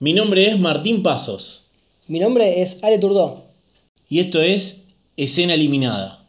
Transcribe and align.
Mi 0.00 0.12
nombre 0.12 0.46
es 0.46 0.60
Martín 0.60 1.02
Pasos 1.02 1.64
Mi 2.06 2.20
nombre 2.20 2.62
es 2.62 2.84
Ale 2.84 2.98
Turdó. 2.98 3.42
y 4.08 4.20
esto 4.20 4.40
es 4.40 4.86
Escena 5.16 5.54
Eliminada. 5.54 6.24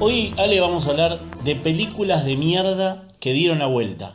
Hoy, 0.00 0.32
Ale, 0.38 0.60
vamos 0.60 0.86
a 0.86 0.90
hablar 0.90 1.20
de 1.44 1.56
películas 1.56 2.24
de 2.24 2.36
mierda 2.36 3.04
que 3.20 3.32
dieron 3.32 3.58
la 3.58 3.66
vuelta. 3.66 4.14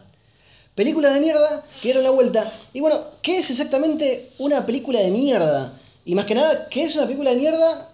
Películas 0.75 1.13
de 1.13 1.19
mierda 1.19 1.63
que 1.81 1.89
dieron 1.89 2.03
la 2.03 2.09
vuelta. 2.09 2.51
Y 2.73 2.79
bueno, 2.79 2.99
¿qué 3.21 3.37
es 3.37 3.49
exactamente 3.49 4.29
una 4.39 4.65
película 4.65 4.99
de 4.99 5.11
mierda? 5.11 5.71
Y 6.05 6.15
más 6.15 6.25
que 6.25 6.35
nada, 6.35 6.67
¿qué 6.69 6.83
es 6.83 6.95
una 6.95 7.05
película 7.05 7.29
de 7.29 7.37
mierda 7.37 7.89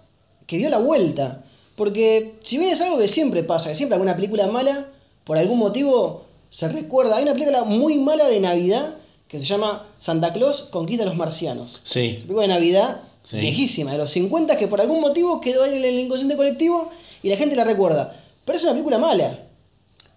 que 0.46 0.56
dio 0.56 0.70
la 0.70 0.78
vuelta? 0.78 1.44
Porque 1.76 2.34
si 2.42 2.58
bien 2.58 2.70
es 2.70 2.80
algo 2.80 2.98
que 2.98 3.08
siempre 3.08 3.42
pasa, 3.42 3.68
que 3.68 3.74
siempre 3.74 3.94
alguna 3.94 4.16
película 4.16 4.46
mala, 4.46 4.86
por 5.24 5.38
algún 5.38 5.58
motivo 5.58 6.24
se 6.48 6.68
recuerda. 6.68 7.16
Hay 7.16 7.22
una 7.22 7.32
película 7.34 7.64
muy 7.64 7.98
mala 7.98 8.26
de 8.26 8.40
Navidad 8.40 8.94
que 9.28 9.38
se 9.38 9.44
llama 9.44 9.86
Santa 9.98 10.32
Claus 10.32 10.62
conquista 10.64 11.04
a 11.04 11.06
los 11.06 11.16
marcianos. 11.16 11.80
Sí, 11.84 12.08
Esa 12.16 12.22
película 12.22 12.42
de 12.42 12.48
Navidad 12.48 13.00
Sí. 13.22 13.36
viejísima, 13.38 13.92
de 13.92 13.98
los 13.98 14.10
50, 14.10 14.56
que 14.56 14.66
por 14.66 14.80
algún 14.80 15.02
motivo 15.02 15.42
quedó 15.42 15.62
ahí 15.64 15.76
en 15.76 15.84
el 15.84 16.00
inconsciente 16.00 16.36
colectivo 16.38 16.90
y 17.22 17.28
la 17.28 17.36
gente 17.36 17.54
la 17.54 17.64
recuerda. 17.64 18.14
Pero 18.46 18.56
es 18.56 18.64
una 18.64 18.72
película 18.72 18.98
mala. 18.98 19.38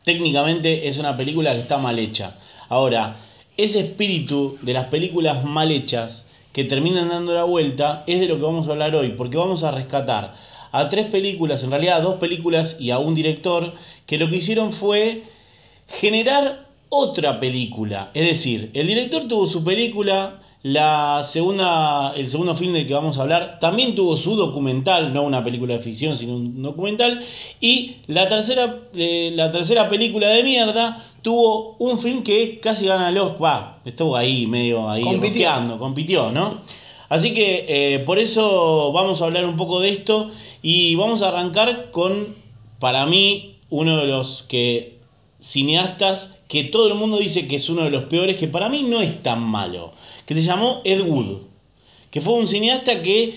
técnicamente 0.06 0.88
es 0.88 0.98
una 0.98 1.16
película 1.16 1.54
que 1.54 1.60
está 1.60 1.78
mal 1.78 1.98
hecha. 2.00 2.36
Ahora, 2.74 3.16
ese 3.56 3.82
espíritu 3.82 4.58
de 4.64 4.74
las 4.74 4.86
películas 4.86 5.46
mal 5.46 5.70
hechas 5.70 6.30
que 6.54 6.64
terminan 6.64 7.08
dando 7.08 7.36
la 7.36 7.44
vuelta 7.44 8.04
es 8.08 8.20
de 8.20 8.28
lo 8.28 8.38
que 8.38 8.42
vamos 8.42 8.68
a 8.68 8.72
hablar 8.72 8.96
hoy, 8.96 9.10
porque 9.10 9.38
vamos 9.38 9.64
a 9.64 9.70
rescatar 9.70 10.34
a 10.72 10.90
tres 10.90 11.06
películas, 11.12 11.64
en 11.64 11.70
realidad 11.70 12.02
dos 12.02 12.16
películas 12.16 12.78
y 12.80 12.90
a 12.90 12.98
un 12.98 13.14
director, 13.14 13.72
que 14.08 14.18
lo 14.18 14.28
que 14.28 14.38
hicieron 14.38 14.74
fue 14.74 15.22
generar 15.88 16.66
otra 16.90 17.40
película. 17.40 18.10
Es 18.16 18.26
decir, 18.26 18.72
el 18.74 18.88
director 18.88 19.28
tuvo 19.28 19.46
su 19.46 19.64
película, 19.64 20.40
la 20.64 21.22
segunda, 21.24 22.14
el 22.16 22.28
segundo 22.28 22.56
film 22.56 22.74
del 22.74 22.88
que 22.88 22.96
vamos 22.96 23.20
a 23.20 23.22
hablar 23.22 23.60
también 23.60 23.94
tuvo 23.94 24.18
su 24.18 24.36
documental, 24.36 25.14
no 25.14 25.22
una 25.22 25.44
película 25.44 25.76
de 25.76 25.80
ficción, 25.80 26.18
sino 26.18 26.38
un 26.38 26.64
documental, 26.64 27.24
y 27.62 27.98
la 28.08 28.28
tercera, 28.28 28.80
eh, 28.96 29.32
la 29.36 29.52
tercera 29.52 29.90
película 29.90 30.28
de 30.30 30.42
mierda 30.42 31.00
tuvo 31.24 31.76
un 31.80 31.98
film 31.98 32.22
que 32.22 32.60
casi 32.60 32.86
gana 32.86 33.10
el 33.10 33.18
Oscar, 33.18 33.80
estuvo 33.86 34.16
ahí 34.16 34.46
medio 34.46 34.88
ahí 34.90 35.02
Compitió. 35.02 35.50
rosqueando, 35.50 35.80
compitió, 35.80 36.32
¿no? 36.32 36.62
Así 37.10 37.34
que 37.34 37.66
eh, 37.68 38.00
por 38.00 38.20
eso 38.20 38.92
vamos 38.92 39.22
a 39.22 39.26
hablar 39.26 39.46
un 39.46 39.58
poco 39.58 39.80
de 39.80 39.90
esto 39.90 40.30
y 40.62 40.96
vamos 40.96 41.22
a 41.22 41.30
arrancar 41.30 41.92
con, 41.92 42.36
para 42.80 43.06
mí, 43.06 43.56
uno 43.70 43.98
de 43.98 44.06
los 44.06 44.44
que 44.44 44.98
cineastas 45.40 46.40
que 46.48 46.64
todo 46.64 46.88
el 46.88 46.96
mundo 46.96 47.18
dice 47.18 47.48
que 47.48 47.56
es 47.56 47.70
uno 47.70 47.84
de 47.84 47.90
los 47.92 48.04
peores, 48.06 48.38
que 48.38 48.48
para 48.48 48.70
mí 48.70 48.86
no 48.88 49.02
es 49.02 49.22
tan 49.24 49.42
malo, 49.42 49.92
que 50.26 50.36
se 50.36 50.44
llamó 50.44 50.82
Ed 50.84 51.02
Wood, 51.02 51.38
que 52.12 52.22
fue 52.22 52.34
un 52.34 52.48
cineasta 52.48 53.02
que 53.02 53.34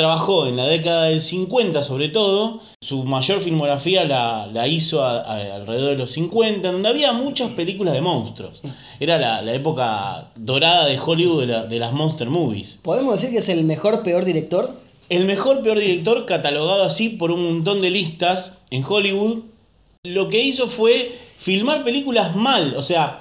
trabajó 0.00 0.46
en 0.46 0.56
la 0.56 0.64
década 0.66 1.04
del 1.04 1.20
50 1.20 1.82
sobre 1.82 2.08
todo, 2.08 2.58
su 2.80 3.04
mayor 3.04 3.40
filmografía 3.40 4.04
la, 4.04 4.46
la 4.46 4.66
hizo 4.66 5.04
a- 5.04 5.20
a- 5.20 5.54
alrededor 5.56 5.90
de 5.90 5.96
los 5.98 6.10
50, 6.12 6.72
donde 6.72 6.88
había 6.88 7.12
muchas 7.12 7.50
películas 7.50 7.92
de 7.94 8.00
monstruos. 8.00 8.62
Era 8.98 9.18
la, 9.18 9.42
la 9.42 9.52
época 9.52 10.28
dorada 10.36 10.86
de 10.86 10.98
Hollywood 10.98 11.40
de, 11.42 11.46
la- 11.48 11.66
de 11.66 11.78
las 11.78 11.92
monster 11.92 12.28
movies. 12.30 12.78
¿Podemos 12.82 13.14
decir 13.14 13.30
que 13.30 13.38
es 13.40 13.48
el 13.50 13.64
mejor, 13.64 14.02
peor 14.02 14.24
director? 14.24 14.74
El 15.10 15.24
mejor 15.26 15.62
peor 15.62 15.78
director 15.78 16.24
catalogado 16.24 16.82
así 16.82 17.10
por 17.10 17.30
un 17.30 17.44
montón 17.44 17.80
de 17.82 17.90
listas 17.90 18.58
en 18.70 18.82
Hollywood, 18.88 19.40
lo 20.04 20.28
que 20.30 20.42
hizo 20.42 20.66
fue 20.68 21.12
filmar 21.36 21.84
películas 21.84 22.34
mal. 22.36 22.74
O 22.76 22.82
sea, 22.82 23.18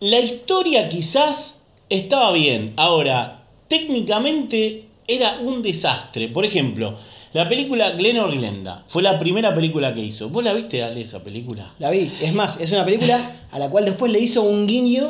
la 0.00 0.18
historia 0.18 0.88
quizás 0.88 1.62
estaba 1.88 2.32
bien. 2.32 2.72
Ahora, 2.76 3.44
técnicamente 3.68 4.86
era 5.14 5.38
un 5.42 5.62
desastre. 5.62 6.28
Por 6.28 6.44
ejemplo, 6.44 6.94
la 7.32 7.48
película 7.48 7.90
Glen 7.90 8.18
or 8.18 8.32
Glenda 8.32 8.82
fue 8.86 9.02
la 9.02 9.18
primera 9.18 9.54
película 9.54 9.94
que 9.94 10.02
hizo. 10.02 10.28
¿Vos 10.30 10.42
la 10.44 10.52
viste, 10.52 10.82
Ale, 10.82 11.00
esa 11.02 11.22
película? 11.22 11.70
La 11.78 11.90
vi. 11.90 12.10
Es 12.22 12.32
más, 12.34 12.60
es 12.60 12.72
una 12.72 12.84
película 12.84 13.18
a 13.52 13.58
la 13.58 13.70
cual 13.70 13.84
después 13.84 14.10
le 14.12 14.20
hizo 14.20 14.42
un 14.42 14.66
guiño 14.66 15.08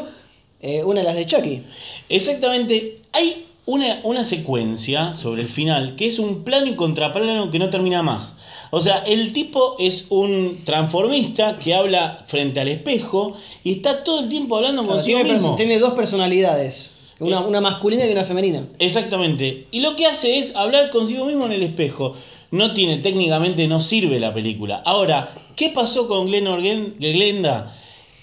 eh, 0.63 0.85
una 0.85 1.01
de 1.01 1.07
las 1.07 1.17
de 1.17 1.25
Chucky. 1.27 1.63
Exactamente. 2.11 2.97
Hay 3.13 3.47
una, 3.67 4.01
una 4.05 4.25
secuencia 4.25 5.13
sobre 5.13 5.43
el 5.43 5.49
final 5.49 5.97
que 5.97 6.07
es 6.07 6.19
un 6.19 6.45
plano 6.45 6.67
y 6.67 6.75
contraplano 6.75 7.51
que 7.51 7.59
no 7.59 7.71
termina 7.71 8.03
más. 8.03 8.35
O 8.73 8.81
sea, 8.81 8.99
el 8.99 9.33
tipo 9.33 9.77
es 9.79 10.07
un 10.11 10.61
transformista 10.65 11.59
que 11.59 11.75
habla 11.75 12.23
frente 12.27 12.61
al 12.61 12.69
espejo 12.69 13.35
y 13.65 13.73
está 13.73 14.05
todo 14.05 14.21
el 14.21 14.29
tiempo 14.29 14.57
hablando 14.57 14.83
Claro, 14.83 14.97
consigo 14.97 15.19
tiene, 15.19 15.33
mismo. 15.35 15.57
tiene 15.57 15.79
dos 15.79 15.95
personalidades. 15.95 16.95
Una, 17.21 17.41
Eh. 17.41 17.45
una 17.47 17.61
masculina 17.61 18.05
y 18.07 18.13
una 18.13 18.25
femenina. 18.25 18.67
Exactamente. 18.79 19.67
Y 19.71 19.81
lo 19.81 19.95
que 19.97 20.07
hace 20.07 20.39
es 20.39 20.57
hablar 20.57 20.91
consigo 20.91 21.25
mismo 21.27 21.47
en 21.47 21.53
el 21.53 21.63
espejo. 21.63 22.15
No 22.51 22.73
tiene, 22.73 22.97
técnicamente 22.99 23.69
no 23.69 23.81
sirve 23.81 24.19
la 24.19 24.35
película. 24.35 24.83
Ahora, 24.85 25.33
¿qué 25.55 25.69
pasó 25.69 26.09
con 26.09 26.27
Glen 26.27 26.47
or 26.49 26.61
Glen- 26.61 26.95
Glenda? 26.99 27.73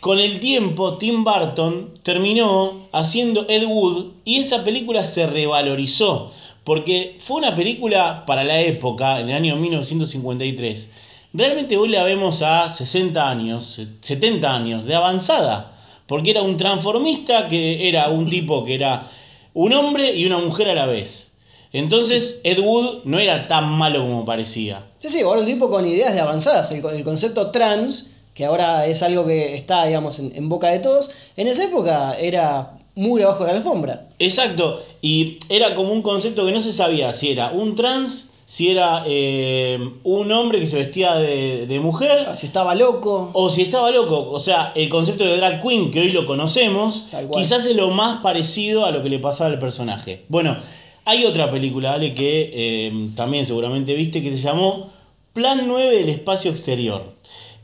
Con 0.02 0.20
el 0.20 0.40
tiempo, 0.40 0.98
Tim 0.98 1.24
Burton 1.24 1.92
terminó 2.04 2.74
haciendo 2.92 3.46
Ed 3.50 3.66
Wood 3.66 4.08
y 4.26 4.38
esa 4.38 4.64
película 4.64 5.04
se 5.06 5.26
revalorizó. 5.28 6.32
Porque 6.64 7.16
fue 7.20 7.38
una 7.38 7.56
película 7.56 8.26
para 8.26 8.44
la 8.44 8.60
época, 8.60 9.22
en 9.22 9.30
el 9.30 9.36
año 9.36 9.56
1953. 9.56 10.90
Realmente 11.34 11.78
hoy 11.78 11.90
la 11.90 12.04
vemos 12.04 12.42
a 12.42 12.68
60 12.70 13.30
años, 13.30 13.80
70 14.02 14.54
años, 14.56 14.86
de 14.86 14.96
avanzada. 14.96 15.72
Porque 16.08 16.32
era 16.32 16.42
un 16.42 16.58
transformista 16.58 17.48
que 17.48 17.88
era 17.88 18.10
un 18.10 18.30
tipo 18.30 18.64
que 18.64 18.76
era 18.76 19.06
un 19.54 19.74
hombre 19.74 20.16
y 20.16 20.26
una 20.26 20.38
mujer 20.40 20.70
a 20.70 20.76
la 20.76 20.86
vez. 20.86 21.34
Entonces 21.74 22.40
Ed 22.44 22.60
Wood 22.60 23.04
no 23.04 23.20
era 23.20 23.48
tan 23.48 23.70
malo 23.78 24.02
como 24.02 24.26
parecía. 24.26 24.84
Sí, 25.00 25.10
sí, 25.10 25.22
ahora 25.22 25.42
un 25.42 25.46
tipo 25.46 25.70
con 25.70 25.86
ideas 25.86 26.14
de 26.14 26.22
avanzadas. 26.22 26.72
El, 26.72 26.84
el 26.86 27.04
concepto 27.04 27.52
trans, 27.52 28.14
que 28.34 28.46
ahora 28.46 28.86
es 28.86 29.04
algo 29.04 29.26
que 29.26 29.54
está, 29.54 29.86
digamos, 29.86 30.20
en, 30.20 30.32
en 30.36 30.50
boca 30.50 30.70
de 30.70 30.80
todos, 30.80 31.12
en 31.36 31.48
esa 31.48 31.66
época 31.66 32.16
era 32.20 32.78
muy 32.98 33.22
abajo 33.22 33.46
de 33.46 33.52
la 33.52 33.58
alfombra. 33.58 34.08
Exacto, 34.20 34.82
y 35.02 35.38
era 35.50 35.76
como 35.76 35.94
un 35.94 36.02
concepto 36.02 36.46
que 36.46 36.52
no 36.52 36.62
se 36.62 36.74
sabía 36.74 37.14
si 37.14 37.32
era 37.32 37.52
un 37.52 37.76
trans, 37.76 38.32
si 38.50 38.70
era 38.70 39.04
eh, 39.06 39.78
un 40.06 40.32
hombre 40.32 40.60
que 40.62 40.66
se 40.66 40.78
vestía 40.78 41.16
de, 41.16 41.68
de 41.68 41.80
mujer, 41.82 42.26
Si 42.34 42.46
estaba 42.46 42.76
loco. 42.76 43.30
o 43.34 43.50
si 43.50 43.64
estaba 43.64 43.92
loco. 43.92 44.30
O 44.32 44.40
sea, 44.40 44.72
el 44.74 44.88
concepto 44.88 45.26
de 45.26 45.36
drag 45.36 45.62
queen 45.62 45.92
que 45.92 46.00
hoy 46.00 46.12
lo 46.12 46.26
conocemos, 46.26 47.08
quizás 47.34 47.66
es 47.66 47.76
lo 47.76 47.90
más 47.92 48.22
parecido 48.22 48.86
a 48.86 48.92
lo 48.92 49.04
que 49.04 49.10
le 49.10 49.20
pasaba 49.20 49.50
al 49.50 49.60
personaje. 49.60 50.24
Bueno, 50.30 50.56
hay 51.04 51.26
otra 51.26 51.52
película, 51.52 51.94
Ale, 51.94 52.16
que 52.16 52.50
eh, 52.54 53.10
también 53.18 53.46
seguramente 53.46 53.94
viste, 53.96 54.24
que 54.24 54.32
se 54.32 54.38
llamó 54.38 54.90
Plan 55.34 55.62
9 55.68 55.98
del 55.98 56.08
Espacio 56.10 56.50
Exterior. 56.50 57.04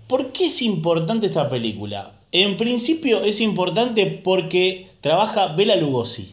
¿Por 0.08 0.34
qué 0.34 0.46
es 0.48 0.62
importante 0.64 1.28
esta 1.28 1.50
película? 1.50 2.12
En 2.34 2.58
principio 2.58 3.24
es 3.24 3.40
importante 3.40 4.06
porque 4.22 4.86
trabaja 5.00 5.48
Bela 5.56 5.78
Lugosi. 5.78 6.30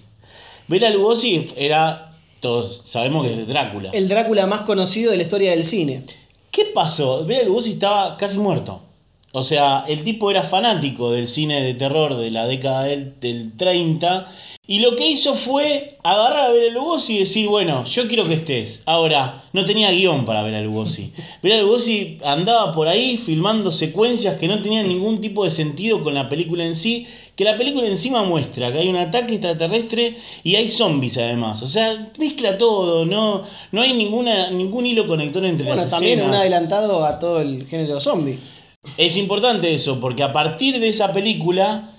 Bela 0.67 0.91
Lugosi 0.91 1.47
era, 1.57 2.10
todos 2.41 2.83
sabemos 2.85 3.27
que 3.27 3.41
es 3.41 3.47
Drácula. 3.47 3.91
El 3.93 4.09
Drácula 4.09 4.47
más 4.47 4.63
conocido 4.63 5.11
de 5.11 5.17
la 5.17 5.23
historia 5.23 5.51
del 5.51 5.65
cine. 5.65 6.03
¿Qué 6.51 6.67
pasó? 6.75 7.25
Bela 7.25 7.45
Lugosi 7.45 7.73
estaba 7.73 8.17
casi 8.17 8.39
muerto. 8.39 8.81
O 9.33 9.43
sea, 9.45 9.85
el 9.87 10.03
tipo 10.03 10.31
era 10.31 10.43
fanático 10.43 11.13
del 11.13 11.29
cine 11.29 11.63
de 11.63 11.75
terror 11.75 12.17
de 12.17 12.31
la 12.33 12.47
década 12.47 12.85
del, 12.85 13.21
del 13.21 13.57
30 13.57 14.27
y 14.71 14.79
lo 14.79 14.95
que 14.95 15.05
hizo 15.05 15.35
fue 15.35 15.99
agarrar 16.05 16.45
a 16.45 16.53
Bela 16.53 16.73
Lugosi 16.73 17.17
y 17.17 17.19
decir, 17.19 17.49
bueno, 17.49 17.85
yo 17.85 18.07
quiero 18.07 18.29
que 18.29 18.35
estés. 18.35 18.83
Ahora, 18.87 19.43
no 19.53 19.65
tenía 19.65 19.91
guion 19.91 20.25
para 20.25 20.45
Bela 20.45 20.63
Lugosi. 20.63 21.13
Bela 21.43 21.61
Lugosi 21.61 22.21
andaba 22.25 22.73
por 22.73 22.87
ahí 22.87 23.17
filmando 23.17 23.73
secuencias 23.73 24.37
que 24.37 24.47
no 24.47 24.63
tenían 24.63 24.87
ningún 24.87 25.21
tipo 25.21 25.43
de 25.43 25.51
sentido 25.51 26.05
con 26.05 26.15
la 26.15 26.29
película 26.29 26.65
en 26.65 26.77
sí, 26.77 27.05
que 27.35 27.43
la 27.43 27.57
película 27.57 27.89
encima 27.89 28.23
muestra 28.23 28.71
que 28.71 28.79
hay 28.79 28.89
un 28.89 28.95
ataque 28.95 29.35
extraterrestre 29.35 30.17
y 30.45 30.55
hay 30.55 30.69
zombies 30.69 31.19
además. 31.19 31.63
O 31.63 31.67
sea, 31.67 32.13
mezcla 32.21 32.57
todo, 32.57 33.05
no, 33.05 33.43
no 33.73 33.83
hay 33.83 33.93
ninguna, 33.95 34.51
ningún 34.51 34.87
hilo 34.87 35.09
conector 35.09 35.45
entre 35.47 35.67
Bueno, 35.67 35.83
las 35.83 35.91
también 35.91 36.23
un 36.23 36.33
adelantado 36.33 37.05
a 37.05 37.19
todo 37.19 37.41
el 37.41 37.67
género 37.67 37.99
zombie. 37.99 38.39
Es 38.97 39.17
importante 39.17 39.75
eso, 39.75 39.99
porque 40.01 40.23
a 40.23 40.33
partir 40.33 40.79
de 40.79 40.91
esa 40.91 41.13
película 41.13 41.90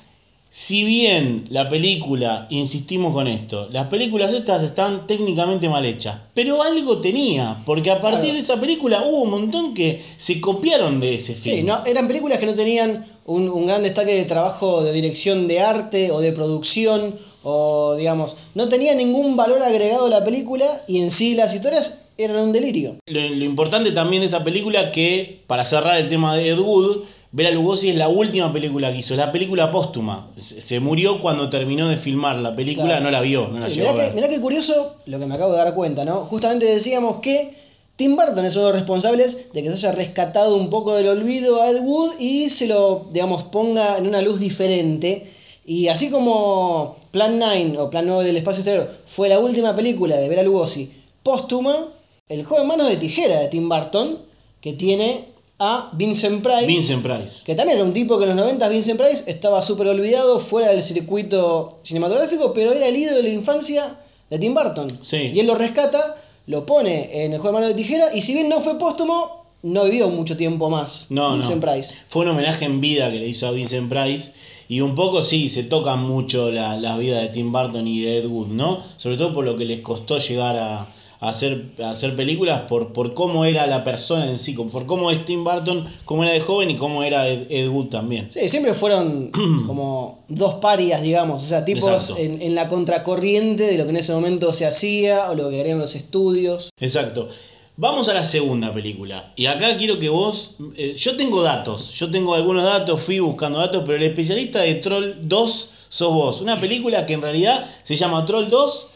si 0.53 0.83
bien 0.83 1.45
la 1.50 1.69
película, 1.69 2.45
insistimos 2.50 3.13
con 3.13 3.27
esto, 3.30 3.69
las 3.71 3.88
películas 3.88 4.33
estas 4.33 4.62
están 4.63 5.07
técnicamente 5.07 5.69
mal 5.69 5.86
hechas, 5.86 6.18
pero 6.33 6.62
algo 6.62 6.98
tenía, 6.98 7.57
porque 7.65 7.89
a 7.89 8.01
partir 8.01 8.19
Claro. 8.19 8.33
de 8.33 8.39
esa 8.39 8.59
película 8.59 9.01
hubo 9.07 9.21
un 9.21 9.30
montón 9.30 9.74
que 9.74 10.01
se 10.18 10.42
copiaron 10.42 11.00
de 11.00 11.15
ese 11.15 11.33
film. 11.36 11.56
Sí, 11.56 11.63
no, 11.63 11.86
eran 11.86 12.07
películas 12.09 12.38
que 12.39 12.48
no 12.48 12.53
tenían 12.53 13.06
un, 13.25 13.48
un 13.48 13.65
gran 13.65 13.81
destaque 13.81 14.13
de 14.13 14.25
trabajo 14.25 14.83
de 14.83 14.92
dirección 14.92 15.48
de 15.48 15.62
arte 15.62 16.12
o 16.12 16.19
de 16.19 16.33
producción, 16.33 17.15
o 17.44 17.95
digamos, 17.95 18.36
no 18.53 18.68
tenía 18.68 18.94
ningún 18.94 19.38
valor 19.38 19.62
agregado 19.63 20.07
a 20.07 20.09
la 20.09 20.24
película 20.25 20.65
y 20.86 21.00
en 21.01 21.12
sí 21.12 21.33
las 21.33 21.53
historias 21.56 22.09
eran 22.18 22.38
un 22.39 22.51
delirio. 22.51 22.98
Lo, 23.07 23.21
lo 23.21 23.45
importante 23.45 23.92
también 23.92 24.19
de 24.21 24.25
esta 24.25 24.44
película 24.44 24.92
que, 24.92 25.42
para 25.48 25.63
cerrar 25.63 25.95
el 25.98 26.09
tema 26.09 26.36
de 26.36 26.50
Ed 26.50 26.59
Wood, 26.59 27.03
Bela 27.33 27.51
Lugosi 27.51 27.89
es 27.89 27.95
la 27.95 28.10
última 28.10 28.51
película 28.51 28.92
que 28.92 28.98
hizo, 29.00 29.16
la 29.16 29.31
película 29.31 29.72
póstuma. 29.72 30.30
Se 30.36 30.80
murió 30.81 31.22
cuando 31.22 31.50
terminó 31.50 31.88
de 31.88 31.95
filmar 31.98 32.36
la 32.38 32.56
película, 32.56 32.88
Claro. 32.88 33.06
no 33.06 33.12
la 33.12 33.22
vio, 33.22 33.48
no 33.48 33.60
la 33.60 33.69
llegó 33.69 33.89
a 33.89 33.94
mirá, 33.94 34.10
que, 34.10 34.16
mirá 34.16 34.28
qué 34.30 34.42
curioso 34.42 34.95
lo 35.06 35.18
que 35.18 35.25
me 35.25 35.36
acabo 35.36 35.54
de 35.54 35.60
dar 35.60 35.74
cuenta, 35.74 36.04
¿no? 36.04 36.25
Justamente 36.25 36.66
decíamos 36.66 37.22
que 37.22 37.54
Tim 37.95 38.18
Burton 38.18 38.44
es 38.44 38.56
uno 38.57 38.66
de 38.66 38.72
los 38.74 38.80
responsables 38.81 39.54
de 39.54 39.63
que 39.63 39.72
se 39.72 39.78
haya 39.88 39.92
rescatado 39.95 40.56
un 40.57 40.69
poco 40.69 40.94
del 40.95 41.07
olvido 41.07 41.62
a 41.62 41.69
Ed 41.69 41.80
Wood 41.81 42.19
y 42.19 42.50
se 42.50 42.68
lo, 42.68 43.07
digamos, 43.12 43.44
ponga 43.44 43.98
en 43.98 44.07
una 44.07 44.22
luz 44.22 44.39
diferente. 44.42 45.25
Y 45.66 45.88
así 45.88 46.10
como 46.10 46.98
Plan 47.12 47.39
9 47.39 47.77
o 47.77 47.89
Plan 47.89 48.07
9 48.07 48.25
del 48.25 48.36
espacio 48.38 48.62
exterior 48.62 48.92
fue 49.06 49.30
la 49.30 49.39
última 49.39 49.74
película 49.75 50.18
de 50.18 50.27
Bela 50.27 50.44
Lugosi 50.44 50.92
póstuma, 51.24 51.88
El 52.27 52.44
joven 52.44 52.68
manos 52.68 52.89
de 52.89 52.98
tijera 52.98 53.39
de 53.39 53.48
Tim 53.48 53.69
Burton, 53.69 54.18
que 54.60 54.74
tiene 54.74 55.24
a 55.63 55.92
Vincent 55.94 56.42
Price. 56.42 56.66
Vincent 56.66 57.04
Price. 57.04 57.44
Que 57.46 57.54
también 57.54 57.78
era 57.78 57.88
un 57.88 57.94
tipo 57.94 58.18
que 58.18 58.24
en 58.24 58.30
los 58.30 58.38
90 58.38 58.68
Vincent 58.69 59.00
Price 59.00 59.30
estaba 59.30 59.62
súper 59.62 59.88
olvidado 59.90 60.40
fuera 60.40 60.69
del 60.69 60.81
circuito 60.81 61.69
cinematográfico, 61.84 62.52
pero 62.52 62.72
era 62.72 62.88
el 62.88 62.96
ídolo 62.98 63.18
de 63.18 63.24
la 63.24 63.30
infancia 63.30 63.86
de 64.31 64.40
Tim 64.40 64.56
Burton. 64.56 64.98
Sí. 65.02 65.31
Y 65.36 65.40
él 65.40 65.46
lo 65.46 65.54
rescata, 65.54 66.18
lo 66.48 66.66
pone 66.66 67.25
en 67.25 67.34
el 67.34 67.40
juego 67.40 67.58
de 67.58 67.62
mano 67.62 67.68
de 67.68 67.75
tijera, 67.75 68.08
y 68.16 68.22
si 68.22 68.34
bien 68.34 68.50
no 68.50 68.60
fue 68.60 68.80
póstumo, 68.80 69.46
no 69.62 69.84
vivió 69.84 70.10
mucho 70.10 70.36
tiempo 70.36 70.72
más 70.72 71.12
No, 71.12 71.34
Vincent 71.34 71.63
no. 71.63 71.72
Price. 71.72 71.96
Fue 72.10 72.24
un 72.24 72.30
homenaje 72.30 72.66
en 72.66 72.81
vida 72.81 73.12
que 73.12 73.19
le 73.19 73.28
hizo 73.28 73.48
a 73.48 73.52
Vincent 73.52 73.88
Price. 73.88 74.31
Y 74.68 74.81
un 74.81 74.96
poco 74.96 75.22
sí, 75.22 75.48
se 75.48 75.63
tocan 75.63 76.02
mucho 76.02 76.50
la, 76.50 76.75
la 76.78 76.98
vida 76.98 77.22
de 77.22 77.28
Tim 77.28 77.52
Burton 77.52 77.88
y 77.88 78.02
de 78.02 78.18
Ed 78.18 78.25
Wood, 78.25 78.48
¿no? 78.48 78.81
Sobre 78.98 79.18
todo 79.18 79.31
por 79.31 79.46
lo 79.46 79.56
que 79.56 79.66
les 79.66 79.81
costó 79.81 80.18
llegar 80.18 80.56
a, 80.56 80.88
a 81.21 81.29
hacer, 81.29 81.63
a 81.83 81.91
hacer 81.91 82.15
películas, 82.15 82.63
por, 82.68 82.94
por 82.94 83.13
cómo 83.13 83.45
era 83.45 83.68
la 83.68 83.83
persona 83.83 84.25
en 84.27 84.39
sí, 84.39 84.53
por 84.53 84.88
cómo 84.88 85.12
es 85.12 85.23
Tim 85.23 85.44
Burton, 85.44 85.88
cómo 86.03 86.23
era 86.23 86.33
de 86.33 86.39
joven 86.41 86.71
y 86.71 86.75
cómo 86.75 87.03
era 87.03 87.27
Ed, 87.29 87.45
Ed 87.50 87.69
Wood 87.69 87.89
también. 87.89 88.31
Sí, 88.31 88.50
siempre 88.50 88.73
fueron 88.73 89.31
como 89.68 90.25
dos 90.27 90.56
parias, 90.56 91.03
digamos, 91.03 91.44
o 91.44 91.45
sea, 91.45 91.63
tipos 91.63 92.15
en, 92.18 92.41
en 92.41 92.56
la 92.56 92.68
contracorriente 92.68 93.63
de 93.68 93.77
lo 93.77 93.83
que 93.83 93.91
en 93.91 93.97
ese 93.97 94.13
momento 94.13 94.51
se 94.51 94.65
hacía 94.65 95.29
o 95.29 95.35
lo 95.35 95.50
que 95.50 95.57
querían 95.57 95.77
los 95.77 95.95
estudios. 95.95 96.71
Exacto. 96.79 97.29
Vamos 97.77 98.09
a 98.09 98.13
la 98.13 98.24
segunda 98.24 98.74
película. 98.74 99.31
Y 99.35 99.45
acá 99.45 99.77
quiero 99.77 99.97
que 99.97 100.09
vos. 100.09 100.56
eh, 100.75 100.94
yo 100.97 101.15
tengo 101.17 101.41
datos. 101.41 101.94
Yo 102.00 102.12
tengo 102.12 102.33
algunos 102.35 102.63
datos, 102.63 103.00
fui 103.01 103.19
buscando 103.19 103.59
datos, 103.59 103.83
pero 103.85 103.97
el 103.97 104.03
especialista 104.03 104.59
de 104.59 104.75
Troll 104.75 105.13
2 105.21 105.69
sos 105.88 106.13
vos. 106.13 106.41
Una 106.41 106.59
película 106.59 107.06
que 107.06 107.13
en 107.13 107.21
realidad 107.21 107.65
se 107.83 107.95
llama 107.95 108.25
Troll 108.25 108.50
2, 108.50 108.88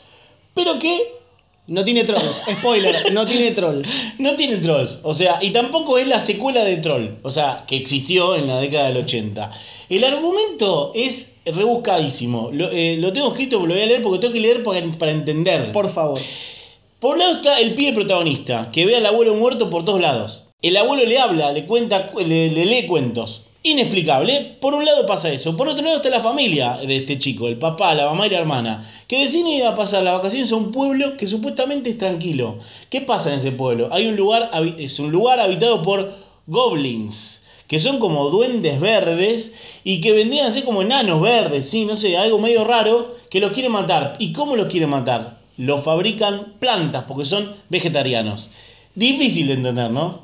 pero 0.53 0.77
que 0.77 1.14
No 1.67 1.83
tiene 1.83 2.03
trolls, 2.03 2.43
spoiler, 2.59 3.11
no 3.11 3.25
tiene 3.25 3.51
trolls. 3.51 4.03
no 4.19 4.35
tiene 4.35 4.57
trolls. 4.57 4.99
O 5.03 5.13
sea, 5.13 5.39
y 5.41 5.49
tampoco 5.49 5.97
es 5.97 6.07
la 6.07 6.19
secuela 6.19 6.63
de 6.63 6.77
Troll. 6.77 7.09
O 7.23 7.29
sea, 7.31 7.63
que 7.67 7.75
existió 7.75 8.35
en 8.35 8.47
la 8.47 8.59
década 8.59 8.89
del 8.89 8.97
80. 8.97 9.51
El 9.89 10.03
argumento 10.03 10.91
es 10.93 11.37
rebuscadísimo. 11.45 12.49
Lo, 12.51 12.69
eh, 12.71 12.97
lo 12.99 13.11
tengo 13.13 13.29
escrito, 13.29 13.65
lo 13.65 13.73
voy 13.73 13.83
a 13.83 13.87
leer 13.87 14.01
porque 14.01 14.19
tengo 14.19 14.33
que 14.33 14.39
leer 14.39 14.63
para, 14.63 14.85
para 14.93 15.11
entender. 15.11 15.71
Por 15.71 15.89
favor. 15.89 16.19
Por 16.99 17.13
un 17.13 17.19
lado 17.19 17.35
está 17.35 17.59
el 17.59 17.73
pibe 17.73 17.93
protagonista, 17.93 18.69
que 18.71 18.85
ve 18.85 18.95
al 18.95 19.05
abuelo 19.05 19.35
muerto 19.35 19.69
por 19.69 19.85
todos 19.85 20.01
lados. 20.01 20.43
El 20.61 20.77
abuelo 20.77 21.05
le 21.05 21.19
habla, 21.19 21.51
le 21.51 21.65
cuenta, 21.65 22.11
le, 22.17 22.49
le 22.49 22.65
lee 22.65 22.87
cuentos. 22.87 23.41
Inexplicable. 23.65 24.57
Por 24.61 24.75
un 24.75 24.85
lado 24.85 25.07
pasa 25.07 25.31
eso. 25.31 25.57
Por 25.57 25.67
otro 25.67 25.83
lado 25.83 25.97
está 25.97 26.11
la 26.11 26.21
familia 26.21 26.77
de 26.85 26.97
este 26.97 27.17
chico, 27.17 27.47
el 27.47 27.57
papá, 27.57 27.95
la 27.95 28.05
mamá 28.05 28.27
y 28.27 28.29
la 28.29 28.37
hermana, 28.37 28.87
que 29.07 29.17
deciden 29.17 29.47
ir 29.47 29.63
a 29.63 29.73
pasar 29.73 30.03
las 30.03 30.13
vacaciones 30.13 30.51
a 30.51 30.55
un 30.55 30.71
pueblo 30.71 31.17
que 31.17 31.25
supuestamente 31.25 31.89
es 31.89 31.97
tranquilo. 31.97 32.59
¿Qué 32.91 33.01
pasa 33.01 33.33
en 33.33 33.39
ese 33.39 33.51
pueblo? 33.53 33.89
Hay 33.91 34.05
un 34.05 34.15
lugar, 34.15 34.51
es 34.77 34.99
un 34.99 35.11
lugar 35.11 35.39
habitado 35.39 35.81
por 35.81 36.13
goblins, 36.45 37.41
que 37.67 37.79
son 37.79 37.97
como 37.97 38.29
duendes 38.29 38.79
verdes 38.79 39.53
y 39.83 39.99
que 39.99 40.11
vendrían 40.11 40.45
a 40.45 40.51
ser 40.51 40.63
como 40.63 40.83
enanos 40.83 41.19
verdes, 41.19 41.67
sí, 41.67 41.85
no 41.85 41.95
sé, 41.95 42.17
algo 42.17 42.37
medio 42.37 42.65
raro, 42.65 43.15
que 43.31 43.39
los 43.39 43.51
quiere 43.51 43.69
matar. 43.69 44.15
¿Y 44.19 44.31
cómo 44.31 44.55
los 44.55 44.67
quiere 44.67 44.85
matar? 44.85 45.39
Los 45.57 45.83
fabrican 45.83 46.53
plantas 46.59 47.05
porque 47.07 47.25
son 47.25 47.51
vegetarianos. 47.69 48.51
Difícil 48.93 49.47
de 49.47 49.53
entender, 49.53 49.89
¿no? 49.89 50.19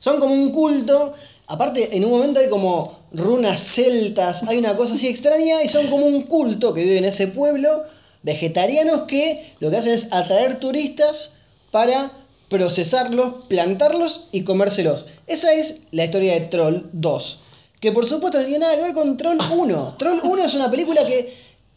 Son 0.00 0.18
como 0.18 0.34
un 0.34 0.50
culto. 0.50 1.12
Aparte, 1.46 1.96
en 1.96 2.04
un 2.04 2.10
momento 2.10 2.40
hay 2.40 2.48
como 2.48 2.92
runas 3.12 3.60
celtas, 3.60 4.44
hay 4.44 4.56
una 4.56 4.76
cosa 4.76 4.94
así 4.94 5.08
extraña 5.08 5.62
y 5.62 5.68
son 5.68 5.86
como 5.88 6.06
un 6.06 6.22
culto 6.22 6.72
que 6.74 6.82
vive 6.82 6.98
en 6.98 7.04
ese 7.04 7.26
pueblo, 7.26 7.82
vegetarianos 8.22 9.02
que 9.02 9.54
lo 9.60 9.70
que 9.70 9.76
hacen 9.76 9.92
es 9.92 10.12
atraer 10.12 10.58
turistas 10.58 11.34
para 11.70 12.10
procesarlos, 12.48 13.44
plantarlos 13.48 14.28
y 14.32 14.42
comérselos. 14.42 15.06
Esa 15.26 15.52
es 15.52 15.82
la 15.90 16.04
historia 16.04 16.34
de 16.34 16.40
Troll 16.46 16.82
2, 16.92 17.38
que 17.80 17.92
por 17.92 18.06
supuesto 18.06 18.38
no 18.38 18.44
tiene 18.44 18.60
nada 18.60 18.76
que 18.76 18.82
ver 18.82 18.94
con 18.94 19.16
Troll 19.16 19.38
1. 19.38 19.94
Troll 19.98 20.20
1 20.22 20.44
es 20.44 20.54
una 20.54 20.70
película 20.70 21.04
que 21.04 21.32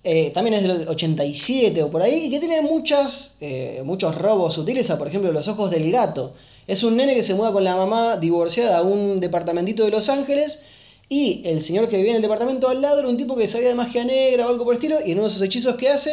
eh, 0.05 0.31
también 0.31 0.55
es 0.55 0.63
del 0.63 0.87
87 0.87 1.81
o 1.81 1.89
por 1.89 2.01
ahí, 2.01 2.25
y 2.25 2.29
que 2.29 2.39
tiene 2.39 2.61
muchas, 2.61 3.35
eh, 3.39 3.81
muchos 3.85 4.15
robos. 4.15 4.57
Utiliza, 4.57 4.97
por 4.97 5.07
ejemplo, 5.07 5.31
los 5.31 5.47
ojos 5.47 5.71
del 5.71 5.89
gato. 5.91 6.33
Es 6.67 6.83
un 6.83 6.97
nene 6.97 7.15
que 7.15 7.23
se 7.23 7.35
muda 7.35 7.53
con 7.53 7.63
la 7.63 7.75
mamá 7.75 8.17
divorciada 8.17 8.79
a 8.79 8.81
un 8.81 9.19
departamentito 9.19 9.83
de 9.85 9.91
Los 9.91 10.09
Ángeles. 10.09 10.63
Y 11.07 11.43
el 11.45 11.61
señor 11.61 11.87
que 11.87 11.97
vivía 11.97 12.11
en 12.11 12.17
el 12.17 12.21
departamento 12.21 12.67
al 12.67 12.81
lado 12.81 12.99
era 12.99 13.07
un 13.07 13.17
tipo 13.17 13.35
que 13.35 13.47
sabía 13.47 13.69
de 13.69 13.75
magia 13.75 14.03
negra 14.03 14.45
o 14.45 14.49
algo 14.49 14.65
por 14.65 14.73
el 14.73 14.77
estilo. 14.77 14.97
Y 15.05 15.11
en 15.11 15.19
uno 15.19 15.27
de 15.27 15.29
esos 15.29 15.41
hechizos 15.41 15.75
que 15.75 15.89
hace, 15.89 16.11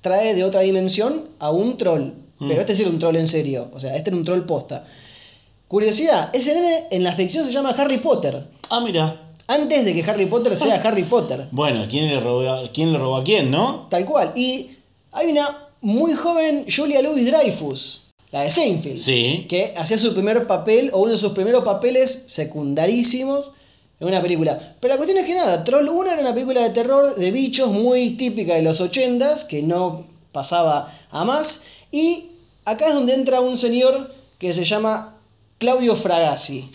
trae 0.00 0.34
de 0.34 0.44
otra 0.44 0.60
dimensión 0.60 1.24
a 1.40 1.50
un 1.50 1.76
troll. 1.76 2.12
Mm. 2.38 2.48
Pero 2.48 2.60
este 2.60 2.76
sí 2.76 2.82
era 2.82 2.90
un 2.90 2.98
troll 3.00 3.16
en 3.16 3.26
serio. 3.26 3.68
O 3.72 3.80
sea, 3.80 3.96
este 3.96 4.10
era 4.10 4.16
un 4.16 4.24
troll 4.24 4.44
posta. 4.44 4.84
Curiosidad, 5.66 6.30
ese 6.34 6.54
nene 6.54 6.86
en 6.92 7.02
la 7.02 7.12
ficción 7.12 7.44
se 7.44 7.52
llama 7.52 7.74
Harry 7.76 7.98
Potter. 7.98 8.46
Ah, 8.70 8.80
mira. 8.80 9.27
Antes 9.48 9.84
de 9.84 9.94
que 9.94 10.08
Harry 10.08 10.26
Potter 10.26 10.56
sea 10.56 10.76
Harry 10.84 11.02
Potter. 11.04 11.48
Bueno, 11.50 11.84
¿quién 11.88 12.06
le 12.08 12.20
robó, 12.20 12.48
a- 12.48 12.70
quién 12.72 12.92
le 12.92 12.98
robó 12.98 13.16
a 13.16 13.24
quién, 13.24 13.50
no? 13.50 13.86
Tal 13.90 14.04
cual. 14.04 14.32
Y 14.36 14.70
hay 15.12 15.32
una 15.32 15.46
muy 15.80 16.14
joven 16.14 16.64
Julia 16.74 17.00
Louis 17.02 17.26
Dreyfus, 17.26 18.02
la 18.30 18.42
de 18.42 18.50
Seinfeld, 18.50 18.98
Sí. 18.98 19.46
que 19.48 19.72
hacía 19.76 19.96
su 19.98 20.12
primer 20.12 20.46
papel 20.46 20.90
o 20.92 20.98
uno 21.00 21.12
de 21.12 21.18
sus 21.18 21.32
primeros 21.32 21.64
papeles 21.64 22.24
secundarísimos 22.26 23.52
en 24.00 24.08
una 24.08 24.20
película. 24.22 24.76
Pero 24.80 24.94
la 24.94 24.98
cuestión 24.98 25.18
es 25.18 25.24
que 25.24 25.34
nada, 25.34 25.64
Troll 25.64 25.88
1 25.88 26.10
era 26.12 26.20
una 26.20 26.34
película 26.34 26.60
de 26.62 26.70
terror 26.70 27.14
de 27.14 27.30
bichos 27.30 27.70
muy 27.72 28.10
típica 28.10 28.54
de 28.54 28.62
los 28.62 28.80
80s, 28.80 29.44
que 29.46 29.62
no 29.62 30.04
pasaba 30.32 30.92
a 31.10 31.24
más. 31.24 31.62
Y 31.90 32.26
acá 32.66 32.86
es 32.88 32.94
donde 32.94 33.14
entra 33.14 33.40
un 33.40 33.56
señor 33.56 34.12
que 34.38 34.52
se 34.52 34.64
llama 34.64 35.16
Claudio 35.58 35.96
Fragassi. 35.96 36.70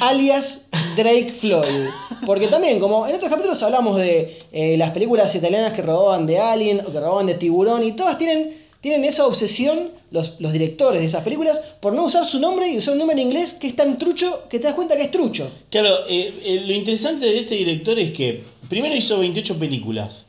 Alias 0.00 0.68
Drake 0.96 1.32
Floyd. 1.32 1.88
Porque 2.24 2.48
también, 2.48 2.80
como 2.80 3.06
en 3.06 3.14
otros 3.14 3.30
capítulos 3.30 3.62
hablamos 3.62 3.98
de 3.98 4.38
eh, 4.52 4.76
las 4.76 4.90
películas 4.90 5.34
italianas 5.34 5.72
que 5.72 5.82
robaban 5.82 6.26
de 6.26 6.38
Alien 6.38 6.80
o 6.80 6.92
que 6.92 7.00
robaban 7.00 7.26
de 7.26 7.34
Tiburón, 7.34 7.82
y 7.82 7.92
todas 7.92 8.18
tienen, 8.18 8.52
tienen 8.80 9.04
esa 9.04 9.26
obsesión, 9.26 9.90
los, 10.10 10.34
los 10.38 10.52
directores 10.52 11.00
de 11.00 11.06
esas 11.06 11.22
películas, 11.22 11.60
por 11.80 11.92
no 11.92 12.04
usar 12.04 12.24
su 12.24 12.40
nombre 12.40 12.68
y 12.68 12.78
usar 12.78 12.92
un 12.92 12.98
nombre 12.98 13.20
en 13.20 13.26
inglés 13.26 13.54
que 13.54 13.68
es 13.68 13.76
tan 13.76 13.98
trucho 13.98 14.48
que 14.48 14.58
te 14.58 14.64
das 14.64 14.74
cuenta 14.74 14.96
que 14.96 15.02
es 15.02 15.10
trucho. 15.10 15.50
Claro, 15.70 15.90
eh, 16.08 16.32
eh, 16.44 16.62
lo 16.66 16.72
interesante 16.72 17.26
de 17.26 17.38
este 17.38 17.56
director 17.56 17.98
es 17.98 18.12
que 18.12 18.42
primero 18.68 18.94
hizo 18.94 19.18
28 19.18 19.58
películas. 19.58 20.25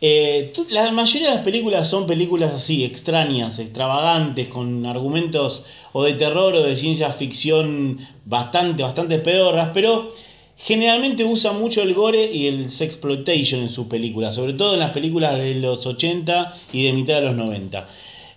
Eh, 0.00 0.52
la 0.70 0.92
mayoría 0.92 1.30
de 1.30 1.34
las 1.34 1.44
películas 1.44 1.88
son 1.88 2.06
películas 2.06 2.54
así, 2.54 2.84
extrañas, 2.84 3.58
extravagantes, 3.58 4.48
con 4.48 4.86
argumentos 4.86 5.64
o 5.92 6.04
de 6.04 6.12
terror 6.12 6.54
o 6.54 6.62
de 6.62 6.76
ciencia 6.76 7.10
ficción 7.10 7.98
bastante, 8.24 8.82
bastante 8.84 9.18
pedorras, 9.18 9.70
pero 9.74 10.12
generalmente 10.56 11.24
usa 11.24 11.52
mucho 11.52 11.82
el 11.82 11.94
gore 11.94 12.30
y 12.32 12.46
el 12.46 12.70
sexploitation 12.70 13.62
en 13.62 13.68
sus 13.68 13.86
películas, 13.86 14.36
sobre 14.36 14.52
todo 14.52 14.74
en 14.74 14.80
las 14.80 14.92
películas 14.92 15.36
de 15.36 15.56
los 15.56 15.84
80 15.84 16.54
y 16.72 16.84
de 16.84 16.92
mitad 16.92 17.14
de 17.14 17.22
los 17.22 17.34
90. 17.34 17.88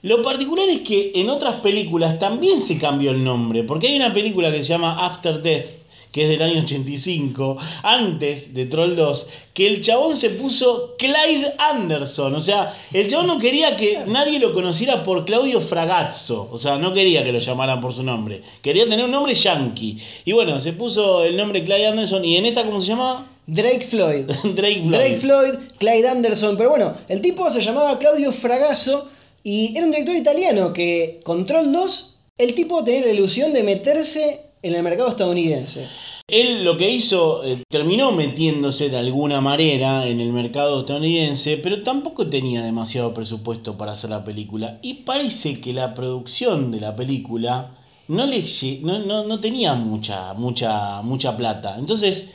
Lo 0.03 0.23
particular 0.23 0.67
es 0.67 0.79
que 0.79 1.11
en 1.13 1.29
otras 1.29 1.61
películas 1.61 2.17
también 2.17 2.59
se 2.59 2.79
cambió 2.79 3.11
el 3.11 3.23
nombre, 3.23 3.63
porque 3.63 3.87
hay 3.87 3.97
una 3.97 4.13
película 4.13 4.51
que 4.51 4.57
se 4.57 4.69
llama 4.69 5.05
After 5.05 5.43
Death, 5.43 5.80
que 6.11 6.23
es 6.23 6.29
del 6.29 6.41
año 6.41 6.61
85, 6.61 7.57
antes 7.83 8.53
de 8.53 8.65
Troll 8.65 8.95
2, 8.95 9.27
que 9.53 9.67
el 9.67 9.81
chabón 9.81 10.15
se 10.15 10.29
puso 10.31 10.95
Clyde 10.97 11.53
Anderson, 11.57 12.35
o 12.35 12.41
sea, 12.41 12.73
el 12.93 13.07
chabón 13.07 13.27
no 13.27 13.39
quería 13.39 13.77
que 13.77 13.99
nadie 14.07 14.39
lo 14.39 14.53
conociera 14.53 15.03
por 15.03 15.25
Claudio 15.25 15.61
Fragazzo, 15.61 16.49
o 16.51 16.57
sea, 16.57 16.77
no 16.77 16.93
quería 16.93 17.23
que 17.23 17.31
lo 17.31 17.39
llamaran 17.39 17.81
por 17.81 17.93
su 17.93 18.03
nombre, 18.03 18.41
quería 18.61 18.85
tener 18.85 19.05
un 19.05 19.11
nombre 19.11 19.33
yankee. 19.33 19.97
Y 20.25 20.33
bueno, 20.33 20.59
se 20.59 20.73
puso 20.73 21.23
el 21.23 21.37
nombre 21.37 21.63
Clyde 21.63 21.87
Anderson 21.87 22.25
y 22.25 22.37
en 22.37 22.45
esta, 22.45 22.65
¿cómo 22.65 22.81
se 22.81 22.87
llamaba? 22.87 23.27
Drake 23.47 23.85
Floyd. 23.85 24.25
Drake 24.55 24.81
Floyd. 24.81 24.91
Drake 24.91 25.17
Floyd, 25.17 25.55
Clyde 25.77 26.09
Anderson, 26.09 26.57
pero 26.57 26.69
bueno, 26.69 26.93
el 27.07 27.21
tipo 27.21 27.49
se 27.49 27.61
llamaba 27.61 27.97
Claudio 27.99 28.31
Fragasso 28.31 29.07
y 29.43 29.75
era 29.75 29.85
un 29.85 29.91
director 29.91 30.15
italiano 30.15 30.73
que 30.73 31.19
Control 31.23 31.71
2, 31.71 32.15
el 32.37 32.53
tipo 32.53 32.83
tenía 32.83 33.01
la 33.07 33.13
ilusión 33.13 33.53
de 33.53 33.63
meterse 33.63 34.50
en 34.63 34.75
el 34.75 34.83
mercado 34.83 35.09
estadounidense. 35.09 35.87
Él 36.27 36.63
lo 36.63 36.77
que 36.77 36.89
hizo, 36.89 37.43
eh, 37.43 37.63
terminó 37.69 38.11
metiéndose 38.11 38.89
de 38.89 38.97
alguna 38.97 39.41
manera 39.41 40.07
en 40.07 40.19
el 40.19 40.31
mercado 40.31 40.79
estadounidense, 40.79 41.57
pero 41.57 41.81
tampoco 41.83 42.27
tenía 42.27 42.61
demasiado 42.61 43.13
presupuesto 43.13 43.77
para 43.77 43.93
hacer 43.93 44.11
la 44.11 44.23
película. 44.23 44.79
Y 44.81 44.95
parece 44.95 45.59
que 45.59 45.73
la 45.73 45.93
producción 45.93 46.71
de 46.71 46.79
la 46.79 46.95
película 46.95 47.71
no, 48.07 48.25
le, 48.25 48.43
no, 48.81 48.99
no, 48.99 49.23
no 49.23 49.39
tenía 49.39 49.73
mucha, 49.73 50.33
mucha, 50.35 51.01
mucha 51.01 51.35
plata. 51.37 51.75
Entonces, 51.77 52.31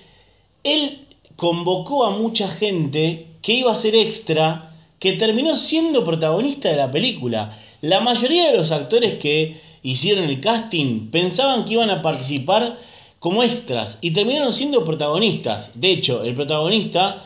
él 0.64 1.06
convocó 1.36 2.04
a 2.04 2.10
mucha 2.10 2.48
gente 2.48 3.26
que 3.40 3.54
iba 3.54 3.70
a 3.70 3.76
ser 3.76 3.94
extra, 3.94 4.72
que 4.98 5.12
terminó 5.12 5.54
siendo 5.54 6.04
protagonista 6.04 6.70
de 6.70 6.76
la 6.76 6.90
película. 6.90 7.52
La 7.82 8.00
mayoría 8.00 8.50
de 8.50 8.56
los 8.56 8.72
actores 8.72 9.18
que 9.18 9.56
hicieron 9.90 10.24
el 10.24 10.40
casting 10.40 11.10
pensaban 11.10 11.64
que 11.64 11.74
iban 11.74 11.90
a 11.90 12.02
participar 12.02 12.78
como 13.18 13.42
extras 13.42 13.98
y 14.00 14.12
terminaron 14.12 14.52
siendo 14.52 14.84
protagonistas. 14.84 15.72
De 15.80 15.90
hecho, 15.90 16.22
el 16.24 16.34
protagonista 16.34 17.16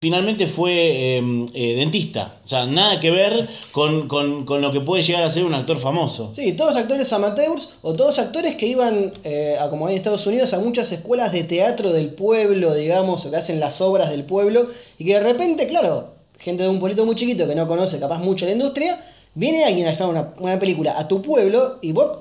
finalmente 0.00 0.46
fue 0.48 0.72
eh, 1.18 1.46
eh, 1.54 1.74
dentista. 1.76 2.34
O 2.44 2.48
sea, 2.48 2.66
nada 2.66 2.98
que 2.98 3.10
ver 3.12 3.48
con, 3.70 4.08
con- 4.08 4.44
con 4.44 4.60
lo 4.60 4.72
que 4.72 4.80
puede 4.80 5.02
llegar 5.02 5.22
a 5.22 5.30
ser 5.30 5.44
un 5.44 5.54
actor 5.54 5.78
famoso. 5.78 6.30
Sí, 6.32 6.52
todos 6.54 6.74
actores 6.76 7.12
amateurs 7.12 7.70
o 7.82 7.94
todos 7.94 8.18
actores 8.18 8.56
que 8.56 8.66
iban, 8.66 9.12
eh, 9.24 9.56
a, 9.60 9.70
como 9.70 9.88
en 9.88 9.94
Estados 9.96 10.26
Unidos, 10.26 10.54
a 10.54 10.58
muchas 10.58 10.90
escuelas 10.90 11.30
de 11.32 11.44
teatro 11.44 11.92
del 11.92 12.14
pueblo, 12.14 12.74
digamos, 12.74 13.24
o 13.26 13.30
que 13.30 13.36
hacen 13.36 13.60
las 13.60 13.80
obras 13.80 14.10
del 14.10 14.24
pueblo, 14.24 14.66
y 14.98 15.04
que 15.04 15.14
de 15.14 15.20
repente, 15.20 15.68
claro, 15.68 16.08
gente 16.38 16.64
de 16.64 16.68
un 16.68 16.80
pueblito 16.80 17.04
muy 17.06 17.14
chiquito 17.14 17.46
que 17.46 17.54
no 17.54 17.68
conoce 17.68 18.00
capaz 18.00 18.18
mucho 18.18 18.44
la 18.46 18.52
industria, 18.52 19.00
viene 19.34 19.64
alguien 19.64 19.88
a 19.88 19.92
filmar 19.92 20.10
una, 20.10 20.34
una 20.38 20.58
película 20.58 20.98
a 20.98 21.08
tu 21.08 21.22
pueblo 21.22 21.78
y 21.82 21.92
vos 21.92 22.18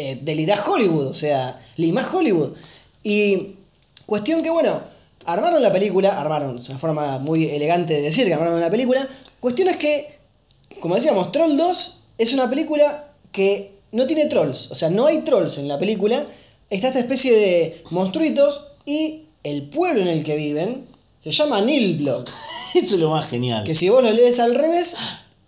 eh, 0.00 0.16
delirás 0.22 0.60
Hollywood, 0.66 1.08
o 1.08 1.14
sea, 1.14 1.60
limás 1.76 2.14
Hollywood. 2.14 2.52
Y 3.02 3.54
cuestión 4.06 4.44
que, 4.44 4.50
bueno, 4.50 4.80
armaron 5.24 5.60
la 5.60 5.72
película, 5.72 6.20
armaron, 6.20 6.56
es 6.56 6.68
una 6.68 6.78
forma 6.78 7.18
muy 7.18 7.46
elegante 7.46 7.94
de 7.94 8.02
decir 8.02 8.26
que 8.26 8.34
armaron 8.34 8.60
la 8.60 8.70
película, 8.70 9.06
cuestión 9.40 9.68
es 9.68 9.76
que, 9.76 10.18
como 10.78 10.94
decíamos, 10.94 11.32
Troll 11.32 11.56
2 11.56 12.04
es 12.18 12.32
una 12.32 12.48
película 12.48 13.12
que 13.32 13.72
no 13.90 14.06
tiene 14.06 14.26
trolls, 14.26 14.70
o 14.70 14.76
sea, 14.76 14.88
no 14.88 15.06
hay 15.06 15.22
trolls 15.22 15.58
en 15.58 15.66
la 15.66 15.78
película, 15.80 16.24
está 16.70 16.88
esta 16.88 17.00
especie 17.00 17.34
de 17.34 17.82
monstruitos 17.90 18.76
y 18.84 19.24
el 19.42 19.68
pueblo 19.68 20.02
en 20.02 20.08
el 20.08 20.22
que 20.22 20.36
viven 20.36 20.86
se 21.18 21.32
llama 21.32 21.60
Nilblock, 21.60 22.30
Eso 22.74 22.94
es 22.94 23.00
lo 23.00 23.10
más 23.10 23.28
genial. 23.28 23.64
que 23.64 23.74
si 23.74 23.88
vos 23.88 24.00
lo 24.00 24.12
lees 24.12 24.38
al 24.38 24.54
revés, 24.54 24.96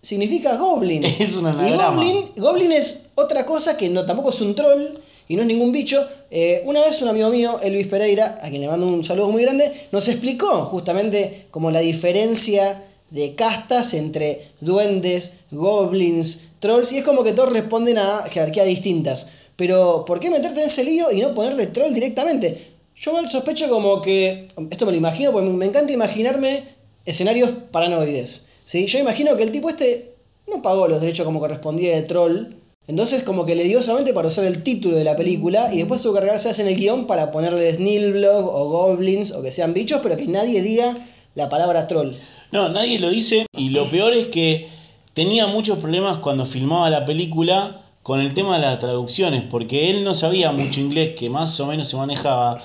significa 0.02 0.56
Goblin. 0.56 1.04
Es 1.18 1.36
un 1.36 1.46
Y. 1.46 1.72
Goblin, 1.72 2.24
Goblin 2.36 2.72
es 2.72 3.10
otra 3.14 3.46
cosa 3.46 3.76
que 3.76 3.88
no, 3.88 4.06
tampoco 4.06 4.30
es 4.30 4.40
un 4.40 4.54
troll 4.54 4.82
y 5.28 5.36
no 5.36 5.42
es 5.42 5.48
ningún 5.48 5.72
bicho. 5.72 6.04
Eh, 6.30 6.62
una 6.64 6.80
vez 6.80 7.00
un 7.02 7.08
amigo 7.08 7.30
mío, 7.30 7.60
Elvis 7.62 7.86
Pereira, 7.86 8.38
a 8.42 8.48
quien 8.48 8.62
le 8.62 8.68
mando 8.68 8.86
un 8.86 9.04
saludo 9.04 9.28
muy 9.28 9.42
grande, 9.42 9.70
nos 9.92 10.08
explicó 10.08 10.64
justamente 10.66 11.46
como 11.50 11.70
la 11.70 11.80
diferencia 11.80 12.82
de 13.10 13.34
castas 13.34 13.94
entre 13.94 14.44
duendes, 14.60 15.40
goblins, 15.50 16.48
trolls, 16.60 16.92
y 16.92 16.98
es 16.98 17.04
como 17.04 17.24
que 17.24 17.32
todos 17.32 17.52
responden 17.52 17.98
a 17.98 18.24
jerarquías 18.30 18.66
distintas. 18.66 19.28
Pero, 19.56 20.04
¿por 20.06 20.20
qué 20.20 20.30
meterte 20.30 20.60
en 20.60 20.66
ese 20.66 20.84
lío 20.84 21.12
y 21.12 21.20
no 21.20 21.34
ponerle 21.34 21.66
troll 21.66 21.92
directamente? 21.92 22.56
Yo 22.96 23.12
mal 23.12 23.28
sospecho 23.28 23.68
como 23.68 24.00
que, 24.00 24.46
esto 24.70 24.86
me 24.86 24.92
lo 24.92 24.98
imagino, 24.98 25.32
porque 25.32 25.50
me 25.50 25.66
encanta 25.66 25.92
imaginarme 25.92 26.64
escenarios 27.04 27.50
paranoides. 27.70 28.49
¿Sí? 28.64 28.86
Yo 28.86 28.98
imagino 28.98 29.36
que 29.36 29.42
el 29.42 29.52
tipo 29.52 29.68
este 29.68 30.14
no 30.46 30.62
pagó 30.62 30.88
los 30.88 31.00
derechos 31.00 31.24
como 31.24 31.40
correspondía 31.40 31.94
de 31.94 32.02
troll, 32.02 32.46
entonces 32.86 33.22
como 33.22 33.46
que 33.46 33.54
le 33.54 33.64
dio 33.64 33.82
solamente 33.82 34.12
para 34.12 34.28
usar 34.28 34.44
el 34.44 34.62
título 34.62 34.96
de 34.96 35.04
la 35.04 35.16
película 35.16 35.72
y 35.72 35.78
después 35.78 36.02
tuvo 36.02 36.14
que 36.14 36.20
cargarse 36.20 36.60
en 36.60 36.68
el 36.68 36.76
guion 36.76 37.06
para 37.06 37.30
ponerle 37.30 37.72
Snillblog 37.72 38.46
o 38.46 38.68
Goblins 38.68 39.32
o 39.32 39.42
que 39.42 39.52
sean 39.52 39.74
bichos, 39.74 40.00
pero 40.02 40.16
que 40.16 40.26
nadie 40.26 40.60
diga 40.62 40.96
la 41.34 41.48
palabra 41.48 41.86
troll. 41.86 42.12
No, 42.52 42.68
nadie 42.68 42.98
lo 42.98 43.10
dice 43.10 43.46
y 43.56 43.68
lo 43.68 43.88
peor 43.90 44.14
es 44.14 44.26
que 44.28 44.68
tenía 45.14 45.46
muchos 45.46 45.78
problemas 45.78 46.18
cuando 46.18 46.46
filmaba 46.46 46.90
la 46.90 47.06
película 47.06 47.80
con 48.02 48.20
el 48.20 48.34
tema 48.34 48.56
de 48.56 48.62
las 48.62 48.78
traducciones, 48.78 49.42
porque 49.42 49.90
él 49.90 50.04
no 50.04 50.14
sabía 50.14 50.52
mucho 50.52 50.80
inglés, 50.80 51.14
que 51.16 51.28
más 51.28 51.60
o 51.60 51.66
menos 51.66 51.88
se 51.88 51.96
manejaba, 51.96 52.60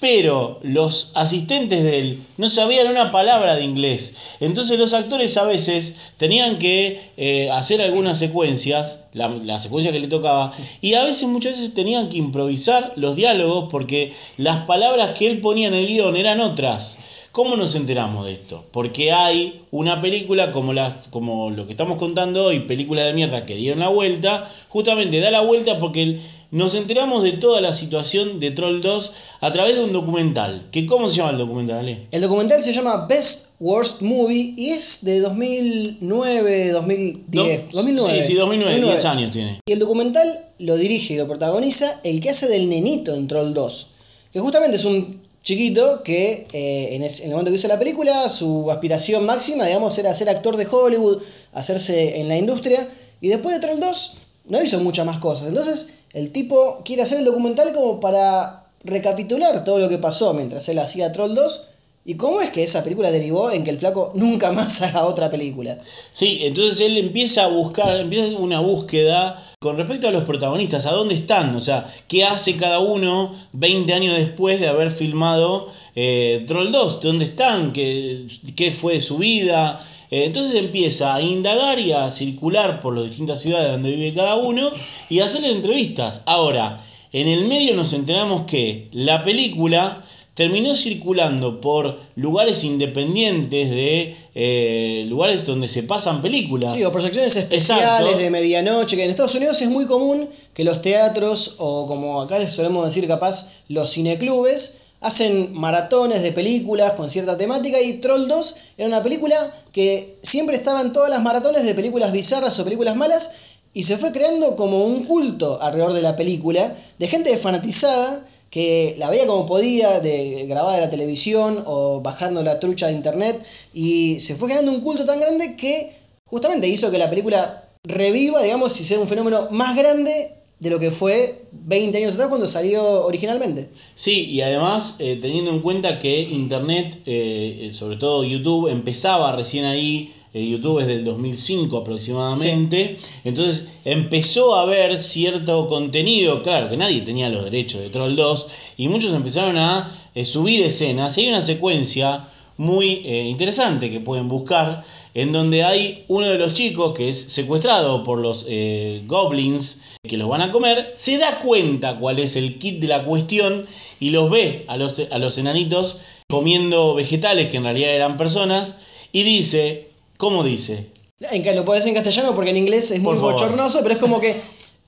pero 0.00 0.60
los 0.62 1.10
asistentes 1.14 1.82
de 1.82 1.98
él 1.98 2.22
no 2.36 2.48
sabían 2.48 2.86
una 2.86 3.10
palabra 3.10 3.56
de 3.56 3.64
inglés. 3.64 4.14
Entonces 4.38 4.78
los 4.78 4.94
actores 4.94 5.36
a 5.36 5.44
veces 5.44 5.96
tenían 6.16 6.58
que 6.58 7.00
eh, 7.16 7.50
hacer 7.50 7.82
algunas 7.82 8.18
secuencias, 8.18 9.00
la, 9.12 9.28
la 9.28 9.58
secuencia 9.58 9.90
que 9.90 9.98
le 10.00 10.06
tocaba, 10.06 10.52
y 10.80 10.94
a 10.94 11.02
veces 11.02 11.28
muchas 11.28 11.56
veces 11.56 11.74
tenían 11.74 12.08
que 12.08 12.18
improvisar 12.18 12.92
los 12.96 13.16
diálogos 13.16 13.68
porque 13.70 14.12
las 14.36 14.64
palabras 14.66 15.18
que 15.18 15.28
él 15.28 15.40
ponía 15.40 15.68
en 15.68 15.74
el 15.74 15.86
guion 15.88 16.16
eran 16.16 16.40
otras. 16.40 16.98
¿Cómo 17.32 17.56
nos 17.56 17.74
enteramos 17.76 18.24
de 18.24 18.32
esto? 18.32 18.64
Porque 18.72 19.12
hay 19.12 19.58
una 19.70 20.00
película 20.00 20.50
como, 20.50 20.72
las, 20.72 21.06
como 21.08 21.50
lo 21.50 21.66
que 21.66 21.72
estamos 21.72 21.98
contando 21.98 22.46
hoy, 22.46 22.60
películas 22.60 23.04
de 23.04 23.12
mierda 23.12 23.46
que 23.46 23.54
dieron 23.54 23.78
la 23.80 23.88
vuelta, 23.88 24.48
justamente 24.68 25.20
da 25.20 25.30
la 25.30 25.42
vuelta 25.42 25.78
porque 25.78 26.02
el- 26.02 26.20
nos 26.50 26.74
enteramos 26.74 27.22
de 27.22 27.32
toda 27.32 27.60
la 27.60 27.74
situación 27.74 28.40
de 28.40 28.50
Troll 28.52 28.80
2 28.80 29.12
a 29.40 29.52
través 29.52 29.74
de 29.76 29.84
un 29.84 29.92
documental. 29.92 30.66
Que, 30.70 30.86
¿Cómo 30.86 31.10
se 31.10 31.16
llama 31.16 31.30
el 31.32 31.38
documental? 31.38 31.80
Ale? 31.80 32.06
El 32.10 32.22
documental 32.22 32.62
se 32.62 32.72
llama 32.72 33.06
Best 33.06 33.48
Worst 33.60 34.00
Movie 34.02 34.54
y 34.56 34.70
es 34.70 35.00
de 35.04 35.20
2009, 35.20 36.70
2010. 36.72 37.26
Do- 37.72 37.76
2009. 37.76 38.22
Sí, 38.22 38.28
sí, 38.28 38.34
2009, 38.34 38.80
10 38.80 39.04
años 39.04 39.32
tiene. 39.32 39.60
Y 39.66 39.72
el 39.72 39.78
documental 39.78 40.46
lo 40.58 40.76
dirige 40.76 41.14
y 41.14 41.16
lo 41.16 41.26
protagoniza 41.26 42.00
el 42.04 42.20
que 42.20 42.30
hace 42.30 42.48
del 42.48 42.68
nenito 42.68 43.14
en 43.14 43.26
Troll 43.26 43.52
2. 43.54 43.86
Que 44.32 44.40
justamente 44.40 44.76
es 44.76 44.84
un 44.84 45.20
chiquito 45.42 46.02
que 46.02 46.46
eh, 46.52 46.94
en, 46.94 47.02
en 47.02 47.10
el 47.24 47.30
momento 47.30 47.50
que 47.50 47.56
hizo 47.56 47.68
la 47.68 47.78
película, 47.78 48.28
su 48.28 48.70
aspiración 48.70 49.24
máxima, 49.26 49.66
digamos, 49.66 49.96
era 49.98 50.14
ser 50.14 50.28
actor 50.28 50.56
de 50.56 50.66
Hollywood, 50.70 51.22
hacerse 51.52 52.20
en 52.20 52.28
la 52.28 52.36
industria. 52.36 52.88
Y 53.20 53.28
después 53.28 53.54
de 53.54 53.60
Troll 53.66 53.80
2 53.80 54.12
no 54.48 54.62
hizo 54.62 54.78
muchas 54.80 55.06
más 55.06 55.18
cosas. 55.18 55.48
Entonces 55.48 55.90
el 56.12 56.30
tipo 56.30 56.82
quiere 56.84 57.02
hacer 57.02 57.18
el 57.18 57.24
documental 57.24 57.72
como 57.72 58.00
para 58.00 58.64
recapitular 58.84 59.64
todo 59.64 59.78
lo 59.78 59.88
que 59.88 59.98
pasó 59.98 60.34
mientras 60.34 60.68
él 60.68 60.78
hacía 60.78 61.12
Troll 61.12 61.34
2. 61.34 61.68
Y 62.04 62.14
cómo 62.14 62.40
es 62.40 62.48
que 62.50 62.62
esa 62.62 62.82
película 62.82 63.10
derivó 63.10 63.50
en 63.50 63.64
que 63.64 63.70
el 63.70 63.78
flaco 63.78 64.12
nunca 64.14 64.50
más 64.50 64.80
haga 64.80 65.04
otra 65.04 65.30
película. 65.30 65.78
Sí, 66.10 66.40
entonces 66.44 66.80
él 66.80 66.96
empieza 66.96 67.44
a 67.44 67.48
buscar, 67.48 67.96
empieza 67.96 68.24
a 68.24 68.26
hacer 68.28 68.40
una 68.40 68.60
búsqueda 68.60 69.44
con 69.60 69.76
respecto 69.76 70.08
a 70.08 70.12
los 70.12 70.24
protagonistas, 70.24 70.86
a 70.86 70.92
dónde 70.92 71.16
están, 71.16 71.54
o 71.56 71.60
sea, 71.60 71.84
qué 72.06 72.24
hace 72.24 72.56
cada 72.56 72.78
uno 72.78 73.34
20 73.52 73.92
años 73.92 74.16
después 74.16 74.60
de 74.60 74.68
haber 74.68 74.90
filmado 74.90 75.68
eh, 75.96 76.44
Troll 76.46 76.70
2, 76.70 77.00
dónde 77.02 77.24
están, 77.24 77.72
qué, 77.72 78.24
qué 78.56 78.70
fue 78.70 78.94
de 78.94 79.00
su 79.00 79.18
vida. 79.18 79.80
Eh, 80.10 80.24
entonces 80.24 80.54
empieza 80.54 81.14
a 81.14 81.22
indagar 81.22 81.78
y 81.78 81.92
a 81.92 82.10
circular 82.10 82.80
por 82.80 82.94
las 82.94 83.04
distintas 83.04 83.40
ciudades 83.40 83.72
donde 83.72 83.90
vive 83.90 84.14
cada 84.14 84.36
uno 84.36 84.70
y 85.08 85.20
a 85.20 85.24
hacerle 85.24 85.52
entrevistas. 85.52 86.22
Ahora, 86.26 86.82
en 87.12 87.28
el 87.28 87.46
medio 87.46 87.74
nos 87.74 87.92
enteramos 87.92 88.42
que 88.42 88.88
la 88.92 89.22
película 89.22 90.02
terminó 90.38 90.72
circulando 90.72 91.60
por 91.60 91.98
lugares 92.14 92.62
independientes 92.62 93.70
de 93.70 94.16
eh, 94.36 95.04
lugares 95.08 95.46
donde 95.46 95.66
se 95.66 95.82
pasan 95.82 96.22
películas. 96.22 96.74
Sí, 96.74 96.84
o 96.84 96.92
proyecciones 96.92 97.34
especiales 97.34 97.84
Exacto. 97.84 98.18
de 98.18 98.30
medianoche, 98.30 98.94
que 98.94 99.02
en 99.02 99.10
Estados 99.10 99.34
Unidos 99.34 99.60
es 99.62 99.68
muy 99.68 99.86
común 99.86 100.28
que 100.54 100.62
los 100.62 100.80
teatros, 100.80 101.56
o 101.58 101.88
como 101.88 102.22
acá 102.22 102.38
les 102.38 102.52
solemos 102.52 102.84
decir 102.84 103.08
capaz, 103.08 103.62
los 103.68 103.92
cineclubes, 103.92 104.82
hacen 105.00 105.52
maratones 105.54 106.22
de 106.22 106.30
películas 106.30 106.92
con 106.92 107.10
cierta 107.10 107.36
temática 107.36 107.80
y 107.80 107.94
Troll 107.94 108.28
2 108.28 108.56
era 108.78 108.88
una 108.88 109.02
película 109.02 109.54
que 109.78 110.18
siempre 110.22 110.56
estaba 110.56 110.80
en 110.80 110.92
todas 110.92 111.08
las 111.08 111.22
maratones 111.22 111.62
de 111.62 111.72
películas 111.72 112.10
bizarras 112.10 112.58
o 112.58 112.64
películas 112.64 112.96
malas 112.96 113.30
y 113.72 113.84
se 113.84 113.96
fue 113.96 114.10
creando 114.10 114.56
como 114.56 114.84
un 114.84 115.04
culto 115.04 115.62
alrededor 115.62 115.92
de 115.92 116.02
la 116.02 116.16
película, 116.16 116.74
de 116.98 117.06
gente 117.06 117.38
fanatizada 117.38 118.26
que 118.50 118.96
la 118.98 119.08
veía 119.08 119.28
como 119.28 119.46
podía, 119.46 120.00
de 120.00 120.46
grabada 120.48 120.74
de 120.74 120.80
la 120.80 120.90
televisión 120.90 121.62
o 121.64 122.00
bajando 122.00 122.42
la 122.42 122.58
trucha 122.58 122.88
de 122.88 122.94
internet, 122.94 123.40
y 123.72 124.18
se 124.18 124.34
fue 124.34 124.48
generando 124.48 124.72
un 124.72 124.80
culto 124.80 125.04
tan 125.04 125.20
grande 125.20 125.54
que 125.54 125.94
justamente 126.24 126.66
hizo 126.66 126.90
que 126.90 126.98
la 126.98 127.08
película 127.08 127.62
reviva, 127.84 128.42
digamos, 128.42 128.80
y 128.80 128.84
sea 128.84 128.98
un 128.98 129.06
fenómeno 129.06 129.46
más 129.52 129.76
grande 129.76 130.37
de 130.60 130.70
lo 130.70 130.78
que 130.80 130.90
fue 130.90 131.46
20 131.52 131.98
años 131.98 132.14
atrás 132.14 132.28
cuando 132.28 132.48
salió 132.48 133.04
originalmente. 133.06 133.68
Sí, 133.94 134.26
y 134.26 134.40
además 134.40 134.96
teniendo 134.98 135.50
en 135.52 135.60
cuenta 135.60 135.98
que 135.98 136.22
Internet, 136.22 137.02
eh, 137.06 137.70
sobre 137.72 137.96
todo 137.96 138.24
YouTube, 138.24 138.68
empezaba 138.68 139.36
recién 139.36 139.64
ahí 139.64 140.12
eh, 140.34 140.46
YouTube 140.46 140.80
es 140.80 140.86
del 140.86 141.04
2005 141.04 141.78
aproximadamente, 141.78 142.98
entonces 143.24 143.68
empezó 143.86 144.54
a 144.54 144.62
haber 144.62 144.98
cierto 144.98 145.66
contenido, 145.66 146.42
claro 146.42 146.68
que 146.68 146.76
nadie 146.76 147.00
tenía 147.00 147.30
los 147.30 147.44
derechos 147.44 147.80
de 147.80 147.88
Troll 147.88 148.14
2, 148.14 148.48
y 148.76 148.88
muchos 148.88 149.14
empezaron 149.14 149.56
a 149.56 149.90
eh, 150.14 150.26
subir 150.26 150.60
escenas, 150.60 151.16
y 151.16 151.22
hay 151.22 151.28
una 151.30 151.40
secuencia 151.40 152.28
muy 152.58 153.02
eh, 153.06 153.24
interesante 153.28 153.90
que 153.90 154.00
pueden 154.00 154.28
buscar, 154.28 154.84
en 155.14 155.32
donde 155.32 155.64
hay 155.64 156.04
uno 156.08 156.26
de 156.26 156.38
los 156.38 156.52
chicos 156.52 156.96
que 156.96 157.08
es 157.08 157.16
secuestrado 157.18 158.02
por 158.02 158.18
los 158.18 158.44
eh, 158.48 159.02
goblins 159.06 159.80
que 160.02 160.16
los 160.16 160.28
van 160.28 160.42
a 160.42 160.52
comer, 160.52 160.92
se 160.94 161.18
da 161.18 161.38
cuenta 161.38 161.98
cuál 161.98 162.18
es 162.18 162.36
el 162.36 162.58
kit 162.58 162.80
de 162.80 162.88
la 162.88 163.04
cuestión 163.04 163.66
y 164.00 164.10
los 164.10 164.30
ve 164.30 164.64
a 164.68 164.76
los, 164.76 165.00
a 165.10 165.18
los 165.18 165.38
enanitos 165.38 166.00
comiendo 166.28 166.94
vegetales 166.94 167.48
que 167.50 167.56
en 167.56 167.64
realidad 167.64 167.90
eran 167.90 168.16
personas 168.16 168.76
y 169.12 169.22
dice, 169.22 169.88
¿cómo 170.16 170.44
dice? 170.44 170.88
En 171.20 171.56
lo 171.56 171.64
podés 171.64 171.86
en 171.86 171.94
castellano 171.94 172.34
porque 172.34 172.50
en 172.50 172.56
inglés 172.56 172.90
es 172.90 173.00
muy 173.00 173.16
favor. 173.16 173.32
bochornoso, 173.32 173.80
pero 173.82 173.94
es 173.94 174.00
como 174.00 174.20
que 174.20 174.36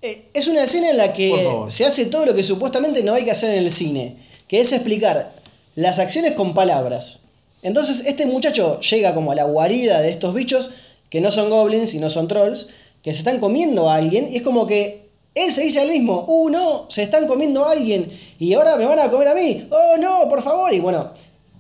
eh, 0.03 0.25
es 0.35 0.49
una 0.49 0.65
escena 0.65 0.91
en 0.91 0.97
la 0.97 1.13
que 1.13 1.65
se 1.69 1.85
hace 1.85 2.07
todo 2.07 2.27
lo 2.27 2.35
que 2.35 2.43
supuestamente 2.43 3.03
no 3.03 3.15
hay 3.15 3.25
que 3.25 3.31
hacer 3.31 3.51
en 3.51 3.65
el 3.65 3.71
cine, 3.71 4.17
que 4.49 4.61
es 4.61 4.73
explicar 4.73 5.33
las 5.77 5.99
acciones 5.99 6.33
con 6.33 6.55
palabras. 6.55 7.30
Entonces 7.63 8.07
este 8.07 8.27
muchacho 8.27 8.81
llega 8.81 9.15
como 9.15 9.33
a 9.33 9.35
la 9.35 9.45
guarida 9.45 10.01
de 10.01 10.11
estos 10.11 10.35
bichos 10.35 10.71
que 11.11 11.21
no 11.21 11.31
son 11.31 11.51
goblins 11.51 11.95
y 11.95 11.99
no 11.99 12.09
son 12.09 12.29
trolls, 12.29 12.69
que 13.03 13.13
se 13.13 13.19
están 13.19 13.41
comiendo 13.41 13.91
a 13.91 13.97
alguien 13.97 14.29
y 14.31 14.37
es 14.37 14.43
como 14.43 14.67
que 14.67 15.09
él 15.35 15.53
se 15.53 15.63
dice 15.63 15.81
al 15.81 15.89
mismo, 15.89 16.25
uh, 16.27 16.49
no, 16.49 16.87
se 16.89 17.03
están 17.03 17.27
comiendo 17.27 17.65
a 17.65 17.73
alguien 17.73 18.11
y 18.39 18.55
ahora 18.55 18.77
me 18.77 18.85
van 18.85 18.99
a 18.99 19.11
comer 19.11 19.29
a 19.29 19.35
mí, 19.35 19.69
oh, 19.71 19.97
no, 19.99 20.29
por 20.29 20.43
favor, 20.43 20.73
y 20.73 20.81
bueno, 20.81 21.13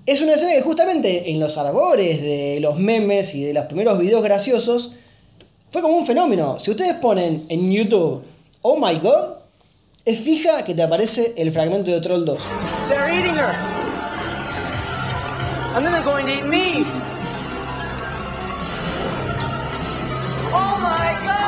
es 0.07 0.21
una 0.23 0.35
escena 0.35 0.54
que 0.54 0.62
justamente 0.62 1.30
en 1.30 1.40
los 1.40 1.57
arbores 1.57 2.21
de 2.23 2.59
los 2.61 2.78
memes 2.78 3.35
y 3.35 3.45
de 3.45 3.54
los 3.54 3.66
primeros 3.66 3.99
videos 3.99 4.23
graciosos 4.23 4.92
fue 5.71 5.83
como 5.83 5.97
un 5.97 6.04
fenómeno. 6.04 6.59
Si 6.59 6.71
ustedes 6.73 6.95
ponen 6.95 7.47
en 7.49 7.71
YouTube, 7.71 8.23
oh 8.62 8.76
my 8.76 8.97
god, 8.97 9.37
es 10.04 10.19
fija 10.19 10.64
que 10.64 10.75
te 10.75 10.83
aparece 10.83 11.35
el 11.37 11.52
fragmento 11.52 11.90
de 11.90 12.00
Troll 12.00 12.25
2. 12.25 12.42
They're 12.88 13.14
eating 13.14 13.37
her. 13.37 13.79
And 15.73 15.87
then 15.87 15.93
they're 15.93 16.03
going 16.03 16.27
to 16.27 16.33
eat 16.33 16.47
me. 16.47 16.85
Oh 20.53 20.77
my 20.83 21.15
god! 21.23 21.41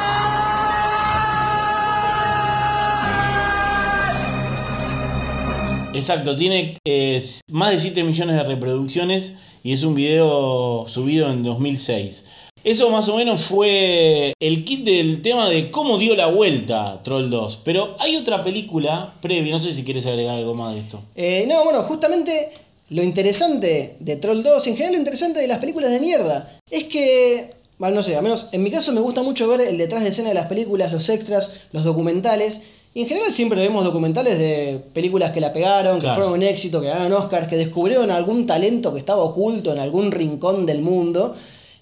Exacto, 5.96 6.36
tiene 6.36 6.78
eh, 6.84 7.20
más 7.50 7.72
de 7.72 7.80
7 7.80 8.04
millones 8.04 8.36
de 8.36 8.44
reproducciones 8.44 9.34
y 9.64 9.72
es 9.72 9.82
un 9.82 9.96
video 9.96 10.84
subido 10.86 11.30
en 11.32 11.42
2006. 11.42 12.24
Eso 12.64 12.90
más 12.90 13.08
o 13.08 13.16
menos 13.16 13.40
fue 13.40 14.34
el 14.38 14.64
kit 14.64 14.84
del 14.84 15.20
tema 15.20 15.48
de 15.48 15.72
cómo 15.72 15.98
dio 15.98 16.14
la 16.14 16.26
vuelta 16.26 17.02
Troll 17.02 17.28
2. 17.28 17.60
Pero 17.64 17.96
hay 17.98 18.14
otra 18.16 18.44
película 18.44 19.12
previa, 19.20 19.50
no 19.50 19.58
sé 19.58 19.72
si 19.72 19.82
quieres 19.82 20.06
agregar 20.06 20.36
algo 20.36 20.54
más 20.54 20.74
de 20.74 20.80
esto. 20.80 21.00
Eh, 21.16 21.44
no, 21.48 21.64
bueno, 21.64 21.82
justamente 21.82 22.30
lo 22.92 23.02
interesante 23.02 23.96
de 24.00 24.16
Troll 24.16 24.42
2, 24.42 24.66
en 24.68 24.74
general 24.76 24.92
lo 24.94 24.98
interesante 24.98 25.40
de 25.40 25.48
las 25.48 25.58
películas 25.58 25.90
de 25.92 26.00
mierda, 26.00 26.48
es 26.70 26.84
que, 26.84 27.52
bueno, 27.78 27.96
no 27.96 28.02
sé, 28.02 28.16
al 28.16 28.22
menos 28.22 28.48
en 28.52 28.62
mi 28.62 28.70
caso 28.70 28.92
me 28.92 29.00
gusta 29.00 29.22
mucho 29.22 29.48
ver 29.48 29.60
el 29.62 29.78
detrás 29.78 30.02
de 30.02 30.10
escena 30.10 30.28
de 30.28 30.34
las 30.34 30.46
películas, 30.46 30.92
los 30.92 31.08
extras, 31.08 31.52
los 31.72 31.84
documentales. 31.84 32.62
Y 32.94 33.02
en 33.02 33.08
general 33.08 33.30
siempre 33.32 33.58
vemos 33.60 33.84
documentales 33.84 34.38
de 34.38 34.78
películas 34.92 35.30
que 35.30 35.40
la 35.40 35.54
pegaron, 35.54 35.94
que 35.96 36.00
Claro. 36.02 36.14
fueron 36.16 36.32
un 36.34 36.42
éxito, 36.42 36.82
que 36.82 36.88
ganaron 36.88 37.14
Oscars, 37.14 37.46
que 37.48 37.56
descubrieron 37.56 38.10
algún 38.10 38.44
talento 38.46 38.92
que 38.92 38.98
estaba 38.98 39.22
oculto 39.22 39.72
en 39.72 39.78
algún 39.78 40.12
rincón 40.12 40.66
del 40.66 40.82
mundo. 40.82 41.34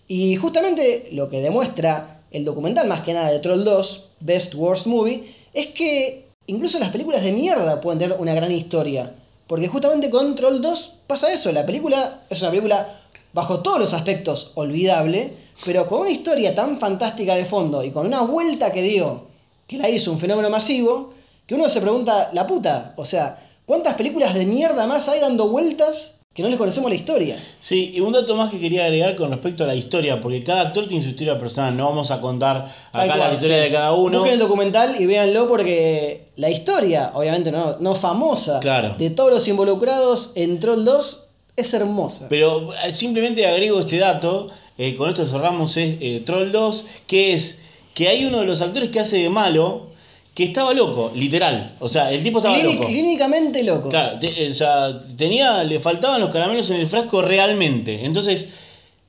Y 0.06 0.36
justamente 0.36 1.08
lo 1.12 1.28
que 1.28 1.40
demuestra 1.40 2.20
el 2.30 2.44
documental 2.44 2.86
más 2.86 3.00
que 3.00 3.12
nada 3.14 3.30
de 3.30 3.40
Troll 3.40 3.64
2, 3.64 4.04
Best 4.20 4.54
Worst 4.54 4.86
Movie, 4.86 5.24
es 5.52 5.66
que 5.66 6.26
incluso 6.46 6.78
las 6.78 6.90
películas 6.90 7.24
de 7.24 7.32
mierda 7.32 7.80
pueden 7.80 7.98
tener 7.98 8.16
una 8.20 8.32
gran 8.34 8.52
historia. 8.52 9.12
Porque 9.50 9.66
justamente 9.66 10.10
con 10.10 10.36
Troll 10.36 10.60
2 10.60 10.92
pasa 11.08 11.32
eso, 11.32 11.50
la 11.50 11.66
película 11.66 12.20
es 12.30 12.40
una 12.40 12.52
película 12.52 12.86
bajo 13.32 13.58
todos 13.58 13.80
los 13.80 13.94
aspectos 13.94 14.52
olvidable, 14.54 15.36
pero 15.64 15.88
con 15.88 16.02
una 16.02 16.10
historia 16.10 16.54
tan 16.54 16.78
fantástica 16.78 17.34
de 17.34 17.44
fondo 17.44 17.82
y 17.82 17.90
con 17.90 18.06
una 18.06 18.20
vuelta 18.20 18.72
que 18.72 18.80
dio, 18.80 19.26
que 19.66 19.76
la 19.76 19.88
hizo 19.88 20.12
un 20.12 20.20
fenómeno 20.20 20.50
masivo, 20.50 21.10
que 21.48 21.56
uno 21.56 21.68
se 21.68 21.80
pregunta, 21.80 22.30
la 22.32 22.46
puta, 22.46 22.94
o 22.96 23.04
sea, 23.04 23.40
¿cuántas 23.66 23.94
películas 23.94 24.34
de 24.34 24.46
mierda 24.46 24.86
más 24.86 25.08
hay 25.08 25.18
dando 25.18 25.48
vueltas 25.48 26.19
que 26.32 26.44
no 26.44 26.48
les 26.48 26.58
conocemos 26.58 26.88
la 26.88 26.94
historia? 26.94 27.36
Sí, 27.58 27.90
y 27.92 27.98
un 27.98 28.12
dato 28.12 28.36
más 28.36 28.52
que 28.52 28.60
quería 28.60 28.84
agregar 28.84 29.16
con 29.16 29.30
respecto 29.32 29.64
a 29.64 29.66
la 29.66 29.74
historia, 29.74 30.20
porque 30.20 30.44
cada 30.44 30.60
actor 30.60 30.86
tiene 30.86 31.02
su 31.02 31.10
historia 31.10 31.36
personal, 31.40 31.76
no 31.76 31.86
vamos 31.88 32.12
a 32.12 32.20
contar 32.20 32.72
Tal 32.92 33.10
acá 33.10 33.16
la 33.16 33.32
historia 33.32 33.56
sí. 33.56 33.62
de 33.64 33.70
cada 33.72 33.92
uno. 33.94 34.18
Busquen 34.18 34.34
el 34.34 34.38
documental 34.38 34.94
y 35.00 35.06
véanlo 35.06 35.48
porque 35.48 36.26
la 36.36 36.48
historia, 36.48 37.10
obviamente 37.14 37.50
no, 37.50 37.78
no 37.80 37.96
famosa, 37.96 38.60
Claro. 38.60 38.94
de 38.96 39.10
todos 39.10 39.32
los 39.32 39.48
involucrados 39.48 40.30
en 40.36 40.60
Troll 40.60 40.84
2 40.84 41.26
es 41.56 41.74
hermosa. 41.74 42.26
Pero 42.28 42.72
eh, 42.84 42.92
simplemente 42.92 43.44
agrego 43.48 43.80
este 43.80 43.98
dato, 43.98 44.46
eh, 44.78 44.94
con 44.94 45.08
esto 45.08 45.26
cerramos 45.26 45.76
es, 45.78 45.96
eh, 46.00 46.22
Troll 46.24 46.52
2, 46.52 46.86
que 47.08 47.34
es 47.34 47.58
que 47.92 48.06
hay 48.06 48.24
uno 48.24 48.38
de 48.38 48.46
los 48.46 48.62
actores 48.62 48.90
que 48.90 49.00
hace 49.00 49.16
de 49.18 49.30
malo 49.30 49.89
que 50.34 50.44
estaba 50.44 50.72
loco, 50.74 51.12
literal. 51.14 51.74
O 51.80 51.88
sea, 51.88 52.12
el 52.12 52.22
tipo 52.22 52.38
estaba 52.38 52.56
Clínic- 52.58 52.74
loco. 52.76 52.86
clínicamente 52.88 53.62
loco. 53.64 53.88
Claro, 53.88 54.18
te- 54.18 54.48
o 54.48 54.52
sea, 54.52 54.98
tenía, 55.16 55.64
le 55.64 55.80
faltaban 55.80 56.20
los 56.20 56.30
caramelos 56.30 56.70
en 56.70 56.80
el 56.80 56.86
frasco 56.86 57.20
realmente. 57.22 58.04
Entonces, 58.04 58.48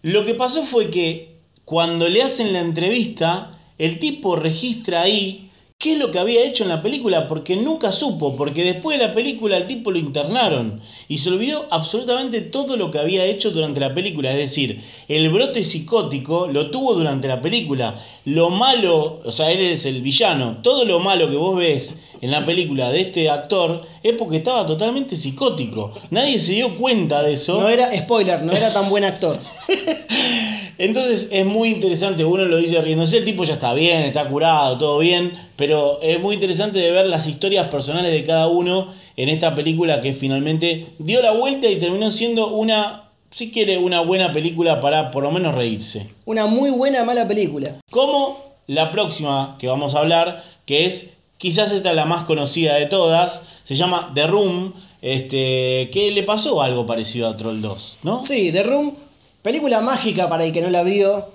lo 0.01 0.25
que 0.25 0.33
pasó 0.33 0.63
fue 0.63 0.89
que 0.89 1.29
cuando 1.63 2.09
le 2.09 2.23
hacen 2.23 2.53
la 2.53 2.59
entrevista, 2.59 3.51
el 3.77 3.99
tipo 3.99 4.35
registra 4.35 5.03
ahí 5.03 5.47
qué 5.81 5.93
es 5.93 5.97
lo 5.97 6.11
que 6.11 6.19
había 6.19 6.45
hecho 6.45 6.63
en 6.63 6.69
la 6.69 6.83
película, 6.83 7.27
porque 7.27 7.55
nunca 7.55 7.91
supo, 7.91 8.35
porque 8.35 8.63
después 8.63 8.99
de 8.99 9.07
la 9.07 9.15
película 9.15 9.57
el 9.57 9.65
tipo 9.65 9.89
lo 9.89 9.97
internaron 9.97 10.79
y 11.07 11.17
se 11.17 11.31
olvidó 11.31 11.67
absolutamente 11.71 12.41
todo 12.41 12.77
lo 12.77 12.91
que 12.91 12.99
había 12.99 13.25
hecho 13.25 13.49
durante 13.49 13.79
la 13.79 13.93
película. 13.95 14.31
Es 14.31 14.37
decir, 14.37 14.79
el 15.07 15.29
brote 15.29 15.63
psicótico 15.63 16.47
lo 16.47 16.69
tuvo 16.69 16.93
durante 16.93 17.27
la 17.27 17.41
película. 17.41 17.95
Lo 18.25 18.51
malo, 18.51 19.21
o 19.25 19.31
sea, 19.31 19.51
él 19.51 19.59
es 19.61 19.87
el 19.87 20.03
villano, 20.03 20.57
todo 20.61 20.85
lo 20.85 20.99
malo 20.99 21.27
que 21.31 21.35
vos 21.35 21.57
ves 21.57 22.10
en 22.21 22.31
la 22.31 22.45
película 22.45 22.91
de 22.91 23.01
este 23.01 23.29
actor 23.29 23.81
es 24.03 24.13
porque 24.13 24.37
estaba 24.37 24.65
totalmente 24.65 25.15
psicótico. 25.15 25.91
Nadie 26.11 26.37
se 26.37 26.53
dio 26.53 26.69
cuenta 26.77 27.23
de 27.23 27.33
eso. 27.33 27.59
No 27.59 27.67
era, 27.67 27.95
spoiler, 27.97 28.43
no 28.43 28.53
era 28.53 28.71
tan 28.71 28.89
buen 28.89 29.03
actor. 29.03 29.37
Entonces 30.77 31.29
es 31.31 31.45
muy 31.45 31.69
interesante, 31.69 32.25
uno 32.25 32.45
lo 32.45 32.57
dice 32.57 32.81
riéndose, 32.81 33.17
el 33.17 33.25
tipo 33.25 33.43
ya 33.43 33.53
está 33.53 33.73
bien, 33.73 34.01
está 34.01 34.27
curado, 34.27 34.77
todo 34.79 34.97
bien, 34.97 35.31
pero 35.55 35.99
es 36.01 36.19
muy 36.19 36.33
interesante 36.33 36.79
de 36.79 36.91
ver 36.91 37.05
las 37.05 37.27
historias 37.27 37.67
personales 37.67 38.11
de 38.11 38.23
cada 38.23 38.47
uno 38.47 38.87
en 39.15 39.29
esta 39.29 39.53
película 39.53 40.01
que 40.01 40.13
finalmente 40.13 40.87
dio 40.97 41.21
la 41.21 41.31
vuelta 41.31 41.67
y 41.67 41.75
terminó 41.75 42.09
siendo 42.09 42.47
una, 42.55 43.11
si 43.29 43.51
quiere, 43.51 43.77
una 43.77 44.01
buena 44.01 44.33
película 44.33 44.79
para 44.79 45.11
por 45.11 45.21
lo 45.21 45.31
menos 45.31 45.53
reírse. 45.53 46.07
Una 46.25 46.47
muy 46.47 46.71
buena 46.71 47.03
mala 47.03 47.27
película. 47.27 47.75
Como 47.91 48.37
la 48.65 48.89
próxima 48.89 49.57
que 49.59 49.67
vamos 49.67 49.93
a 49.93 49.99
hablar, 49.99 50.43
que 50.65 50.87
es 50.87 51.11
quizás 51.41 51.71
esta 51.71 51.89
es 51.89 51.95
la 51.95 52.05
más 52.05 52.23
conocida 52.25 52.75
de 52.75 52.85
todas, 52.85 53.41
se 53.63 53.75
llama 53.75 54.11
The 54.13 54.27
Room, 54.27 54.73
este, 55.01 55.89
que 55.91 56.11
le 56.11 56.23
pasó 56.23 56.61
algo 56.61 56.85
parecido 56.85 57.27
a 57.27 57.35
Troll 57.35 57.61
2, 57.61 57.97
¿no? 58.03 58.21
Sí, 58.23 58.51
The 58.51 58.63
Room, 58.63 58.93
película 59.41 59.81
mágica 59.81 60.29
para 60.29 60.45
el 60.45 60.53
que 60.53 60.61
no 60.61 60.69
la 60.69 60.83
vio, 60.83 61.27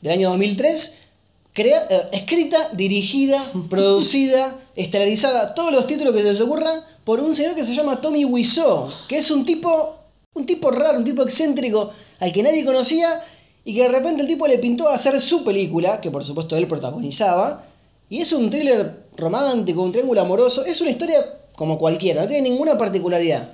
del 0.00 0.12
año 0.12 0.30
2003, 0.30 0.98
crea- 1.54 1.86
eh, 1.88 2.02
escrita, 2.12 2.58
dirigida, 2.72 3.40
producida, 3.70 4.54
estelarizada, 4.74 5.54
todos 5.54 5.70
los 5.72 5.86
títulos 5.86 6.12
que 6.14 6.22
se 6.22 6.28
les 6.28 6.40
ocurran, 6.40 6.80
por 7.04 7.20
un 7.20 7.34
señor 7.34 7.54
que 7.54 7.64
se 7.64 7.74
llama 7.74 8.00
Tommy 8.00 8.24
Wiseau, 8.24 8.88
que 9.08 9.18
es 9.18 9.30
un 9.30 9.44
tipo, 9.44 9.96
un 10.34 10.44
tipo 10.46 10.70
raro, 10.70 10.98
un 10.98 11.04
tipo 11.04 11.22
excéntrico, 11.22 11.90
al 12.20 12.32
que 12.32 12.42
nadie 12.42 12.64
conocía, 12.64 13.06
y 13.64 13.74
que 13.74 13.82
de 13.82 13.88
repente 13.88 14.22
el 14.22 14.28
tipo 14.28 14.46
le 14.48 14.58
pintó 14.58 14.88
a 14.88 14.94
hacer 14.94 15.20
su 15.20 15.44
película, 15.44 16.00
que 16.00 16.10
por 16.10 16.24
supuesto 16.24 16.56
él 16.56 16.66
protagonizaba, 16.66 17.64
y 18.08 18.18
es 18.18 18.32
un 18.32 18.50
thriller 18.50 19.01
romántico, 19.16 19.82
un 19.82 19.92
triángulo 19.92 20.20
amoroso, 20.20 20.64
es 20.64 20.80
una 20.80 20.90
historia 20.90 21.16
como 21.54 21.78
cualquiera, 21.78 22.22
no 22.22 22.28
tiene 22.28 22.48
ninguna 22.48 22.78
particularidad. 22.78 23.48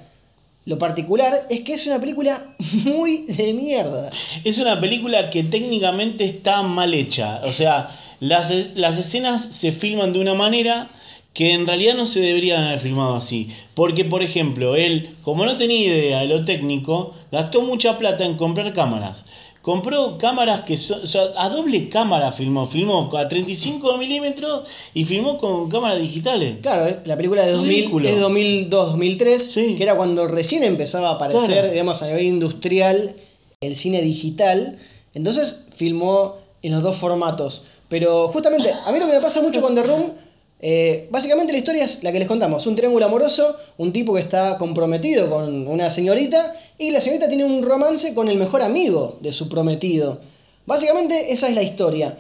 Lo 0.65 0.79
particular 0.79 1.33
es 1.49 1.61
que 1.61 1.75
es 1.75 1.87
una 1.87 1.99
película 1.99 2.55
muy 2.85 3.25
de 3.25 3.55
mierda. 3.55 4.11
Es 4.45 4.59
una 4.59 4.79
película 4.81 5.31
que 5.31 5.43
técnicamente 5.43 6.25
está 6.25 6.63
mal 6.63 6.93
hecha. 6.93 7.41
O 7.45 7.53
sea, 7.53 7.91
las, 8.21 8.77
las 8.77 8.99
escenas 8.99 9.43
se 9.43 9.73
filman 9.73 10.13
de 10.13 10.21
una 10.21 10.35
manera 10.35 10.91
que 11.33 11.53
en 11.53 11.67
realidad 11.67 11.95
no 11.95 12.05
se 12.05 12.21
deberían 12.21 12.65
haber 12.65 12.81
filmado 12.81 13.17
así. 13.17 13.49
Porque, 13.75 14.05
por 14.05 14.23
ejemplo, 14.23 14.77
él, 14.77 15.09
como 15.23 15.47
no 15.47 15.57
tenía 15.57 15.87
idea 15.87 16.21
de 16.21 16.27
lo 16.27 16.45
técnico, 16.45 17.15
gastó 17.33 17.63
mucha 17.63 17.99
plata 17.99 18.25
en 18.25 18.37
comprar 18.37 18.73
cámaras. 18.73 19.25
Compró 19.63 20.17
cámaras 20.19 20.63
que 20.63 20.77
son, 20.77 21.03
o 21.03 21.07
sea, 21.07 21.23
a 21.37 21.49
doble 21.51 21.89
cámara 21.89 22.33
filmó, 22.33 22.67
filmó 22.67 23.11
a 23.17 23.29
35 23.29 23.99
milímetros 23.99 24.67
y 24.95 25.05
filmó 25.05 25.37
con 25.39 25.69
cámaras 25.69 26.01
digitales. 26.01 26.57
Claro, 26.63 26.87
eh, 26.87 27.01
la 27.05 27.17
película 27.17 27.45
de 27.45 27.53
2000, 27.53 27.69
Ridículo. 27.75 28.09
es 28.09 28.15
de 28.15 28.21
2002-2003, 28.23 29.39
Sí. 29.39 29.75
que 29.77 29.83
era 29.83 29.97
cuando 29.97 30.27
recién 30.27 30.63
empezaba 30.65 31.11
a 31.11 31.13
aparecer, 31.15 31.55
Claro. 31.57 31.71
digamos, 31.71 32.01
a 32.03 32.07
nivel 32.07 32.25
industrial 32.25 33.15
el 33.61 33.77
cine 33.77 34.01
digital. 34.01 34.79
Entonces 35.15 35.65
filmó 35.75 36.37
en 36.63 36.73
los 36.73 36.83
dos 36.83 36.97
formatos. 36.97 37.63
Pero 37.89 38.29
justamente, 38.29 38.71
a 38.87 38.93
mí 38.93 38.99
lo 39.01 39.07
que 39.07 39.15
me 39.15 39.21
pasa 39.21 39.43
mucho 39.43 39.61
con 39.61 39.75
The 39.75 39.83
Room, 39.83 40.13
eh, 40.61 41.09
básicamente 41.11 41.53
la 41.53 41.59
historia 41.59 41.85
es 41.85 42.03
la 42.03 42.13
que 42.13 42.19
les 42.19 42.29
contamos. 42.29 42.67
Un 42.67 42.77
triángulo 42.77 43.05
amoroso, 43.05 43.57
un 43.77 43.93
tipo 43.93 44.15
que 44.15 44.21
está 44.21 44.59
comprometido 44.59 45.31
con 45.31 45.69
una 45.69 45.91
señorita 45.91 46.53
y 46.79 46.91
la 46.91 47.01
señorita 47.01 47.29
tiene 47.29 47.45
un 47.45 47.63
romance 47.63 48.15
con 48.15 48.29
el 48.29 48.39
mejor 48.39 48.63
amigo 48.63 49.19
de 49.21 49.33
su 49.33 49.49
prometido. 49.49 50.21
Básicamente 50.67 51.33
esa 51.33 51.49
es 51.49 51.55
la 51.55 51.63
historia. 51.63 52.17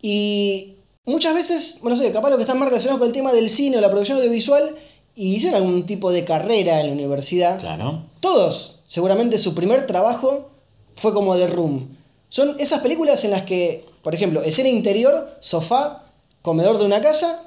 Y 0.00 0.74
muchas 1.04 1.34
veces, 1.34 1.78
bueno, 1.82 1.96
no 1.96 2.02
sé, 2.02 2.12
capaz 2.12 2.30
lo 2.30 2.36
que 2.36 2.44
están 2.44 2.58
más 2.58 2.68
relacionados 2.68 3.00
con 3.00 3.08
el 3.08 3.14
tema 3.14 3.32
del 3.32 3.48
cine 3.48 3.78
o 3.78 3.80
la 3.80 3.90
producción 3.90 4.18
audiovisual 4.18 4.74
y 5.14 5.34
hicieron 5.34 5.60
algún 5.60 5.84
tipo 5.84 6.12
de 6.12 6.24
carrera 6.24 6.80
en 6.80 6.86
la 6.86 6.92
universidad. 6.92 7.58
Claro. 7.58 8.04
Todos, 8.20 8.82
seguramente 8.86 9.36
su 9.36 9.54
primer 9.54 9.86
trabajo 9.86 10.48
fue 10.92 11.12
como 11.12 11.36
The 11.36 11.48
Room. 11.48 11.96
Son 12.28 12.54
esas 12.60 12.80
películas 12.80 13.24
en 13.24 13.32
las 13.32 13.42
que, 13.42 13.84
por 14.02 14.14
ejemplo, 14.14 14.42
escena 14.42 14.68
interior, 14.68 15.28
sofá, 15.40 16.04
comedor 16.42 16.78
de 16.78 16.84
una 16.84 17.00
casa, 17.00 17.42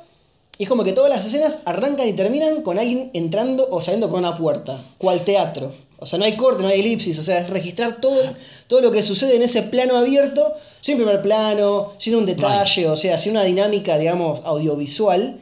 y 0.58 0.64
es 0.64 0.70
como 0.70 0.84
que 0.84 0.94
todas 0.94 1.10
las 1.10 1.26
escenas 1.26 1.62
arrancan 1.66 2.08
y 2.08 2.14
terminan 2.14 2.62
con 2.62 2.78
alguien 2.78 3.10
entrando 3.14 3.68
o 3.72 3.82
saliendo 3.82 4.10
por 4.10 4.20
una 4.20 4.36
puerta, 4.36 4.80
cual 5.00 5.24
teatro. 5.24 5.72
O 5.98 6.06
sea, 6.06 6.20
no 6.20 6.26
hay 6.26 6.36
corte, 6.36 6.62
no 6.62 6.70
hay 6.70 6.82
elipsis, 6.82 7.18
o 7.18 7.24
sea, 7.24 7.40
es 7.40 7.50
registrar 7.50 8.02
todo, 8.02 8.22
todo 8.68 8.82
lo 8.82 8.92
que 8.92 9.02
sucede 9.02 9.36
en 9.36 9.42
ese 9.42 9.64
plano 9.64 9.98
abierto, 9.98 10.54
sin 10.80 10.98
primer 10.98 11.22
plano, 11.22 11.94
sin 11.98 12.16
un 12.16 12.26
detalle, 12.26 12.88
o 12.88 12.96
sea, 12.96 13.18
sin 13.18 13.32
una 13.32 13.44
dinámica, 13.44 13.98
digamos, 13.98 14.42
audiovisual. 14.46 15.40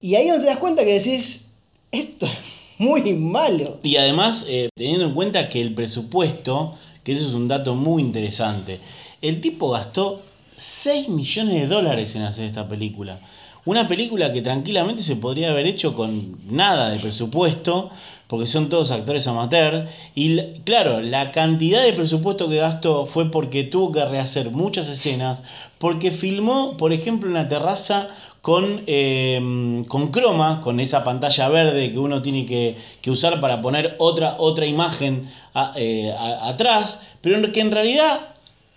Y 0.00 0.16
ahí 0.16 0.24
es 0.24 0.30
donde 0.30 0.46
te 0.46 0.50
das 0.50 0.58
cuenta 0.58 0.84
que 0.84 0.94
decís, 0.94 1.52
esto 1.92 2.26
es 2.26 2.32
muy 2.78 3.14
malo. 3.14 3.78
Y 3.82 3.96
además, 3.96 4.44
eh, 4.48 4.68
teniendo 4.74 5.06
en 5.06 5.14
cuenta 5.14 5.48
que 5.48 5.62
el 5.62 5.74
presupuesto, 5.74 6.74
que 7.04 7.12
eso 7.12 7.28
es 7.28 7.32
un 7.32 7.48
dato 7.48 7.74
muy 7.74 8.02
interesante, 8.02 8.80
el 9.22 9.40
tipo 9.40 9.70
gastó 9.70 10.20
6 10.54 11.08
millones 11.08 11.54
de 11.54 11.66
dólares 11.66 12.14
en 12.16 12.22
hacer 12.22 12.44
esta 12.44 12.68
película. 12.68 13.18
Una 13.66 13.88
película 13.88 14.32
que 14.32 14.40
tranquilamente 14.40 15.02
se 15.02 15.16
podría 15.16 15.50
haber 15.50 15.66
hecho 15.66 15.94
con 15.94 16.38
nada 16.50 16.90
de 16.90 16.98
presupuesto, 16.98 17.90
porque 18.26 18.46
son 18.46 18.70
todos 18.70 18.90
actores 18.90 19.26
amateur. 19.26 19.86
Y 20.14 20.40
claro, 20.64 21.00
la 21.02 21.30
cantidad 21.30 21.82
de 21.82 21.92
presupuesto 21.92 22.48
que 22.48 22.56
gastó 22.56 23.04
fue 23.04 23.30
porque 23.30 23.64
tuvo 23.64 23.92
que 23.92 24.04
rehacer 24.04 24.50
muchas 24.50 24.88
escenas, 24.88 25.42
porque 25.78 26.10
filmó, 26.10 26.76
por 26.78 26.92
ejemplo, 26.92 27.28
una 27.28 27.48
terraza 27.48 28.08
con, 28.40 28.82
eh, 28.86 29.84
con 29.88 30.10
croma, 30.10 30.60
con 30.62 30.80
esa 30.80 31.04
pantalla 31.04 31.48
verde 31.50 31.92
que 31.92 31.98
uno 31.98 32.22
tiene 32.22 32.46
que, 32.46 32.74
que 33.02 33.10
usar 33.10 33.40
para 33.40 33.60
poner 33.60 33.96
otra, 33.98 34.36
otra 34.38 34.64
imagen 34.64 35.28
eh, 35.76 36.14
atrás, 36.42 37.02
pero 37.20 37.52
que 37.52 37.60
en 37.60 37.72
realidad 37.72 38.20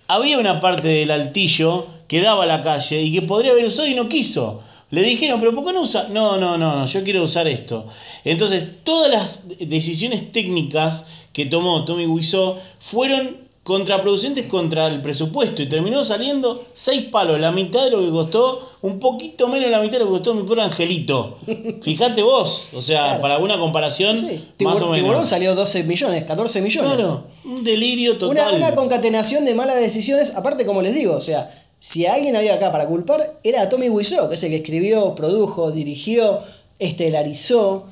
había 0.07 0.37
una 0.37 0.59
parte 0.59 0.89
del 0.89 1.11
altillo 1.11 1.87
que 2.07 2.21
daba 2.21 2.43
a 2.43 2.47
la 2.47 2.61
calle 2.61 3.01
y 3.01 3.13
que 3.13 3.21
podría 3.21 3.51
haber 3.51 3.65
usado 3.65 3.87
y 3.87 3.95
no 3.95 4.09
quiso. 4.09 4.61
Le 4.93 5.01
dijeron, 5.01 5.39
pero 5.39 5.53
¿por 5.55 5.65
qué 5.65 5.73
no 5.73 5.81
usa? 5.81 6.07
No, 6.11 6.37
no, 6.37 6.57
no, 6.57 6.75
no, 6.75 6.85
yo 6.85 7.03
quiero 7.03 7.23
usar 7.23 7.47
esto. 7.47 7.85
Entonces, 8.23 8.83
todas 8.83 9.09
las 9.11 9.47
decisiones 9.59 10.31
técnicas 10.31 11.05
que 11.33 11.45
tomó 11.47 11.83
Tommy 11.85 12.05
Wiseau 12.05 12.55
fueron 12.79 13.41
contraproducentes 13.63 14.45
contra 14.47 14.87
el 14.87 15.01
presupuesto 15.01 15.61
y 15.61 15.67
terminó 15.67 16.03
saliendo 16.03 16.61
seis 16.73 17.03
palos, 17.03 17.39
la 17.39 17.51
mitad 17.53 17.83
de 17.85 17.91
lo 17.91 18.01
que 18.01 18.09
costó, 18.09 18.71
un 18.81 18.99
poquito 18.99 19.47
menos 19.47 19.63
de 19.65 19.69
la 19.71 19.79
mitad 19.79 19.93
de 19.93 19.99
lo 19.99 20.05
que 20.07 20.11
costó 20.17 20.33
mi 20.35 20.43
pobre 20.43 20.61
angelito. 20.63 21.37
Fíjate 21.81 22.21
vos, 22.23 22.69
o 22.73 22.81
sea, 22.81 23.03
Claro. 23.05 23.21
para 23.21 23.37
una 23.39 23.57
comparación, 23.57 24.17
Sí, 24.17 24.25
más 24.25 24.35
Tibur- 24.57 24.81
o 24.83 24.89
menos. 24.89 24.95
Tiburón 24.97 25.25
salió 25.25 25.55
12 25.55 25.83
millones, 25.85 26.23
14 26.25 26.61
millones. 26.61 26.93
Claro, 26.93 27.23
un 27.45 27.63
delirio 27.63 28.17
total. 28.17 28.55
Una, 28.57 28.67
una 28.67 28.75
concatenación 28.75 29.45
de 29.45 29.53
malas 29.55 29.79
decisiones, 29.79 30.35
aparte 30.35 30.65
como 30.65 30.81
les 30.81 30.93
digo, 30.93 31.15
o 31.15 31.21
sea, 31.21 31.49
si 31.85 32.05
alguien 32.05 32.35
había 32.37 32.53
acá 32.53 32.71
para 32.71 32.85
culpar, 32.87 33.19
era 33.43 33.61
a 33.61 33.67
Tommy 33.67 33.89
Wiseau, 33.89 34.29
que 34.29 34.35
es 34.35 34.43
el 34.45 34.51
que 34.51 34.55
escribió, 34.57 35.15
produjo, 35.15 35.69
dirigió, 35.71 36.39
estelarizó. 36.79 37.83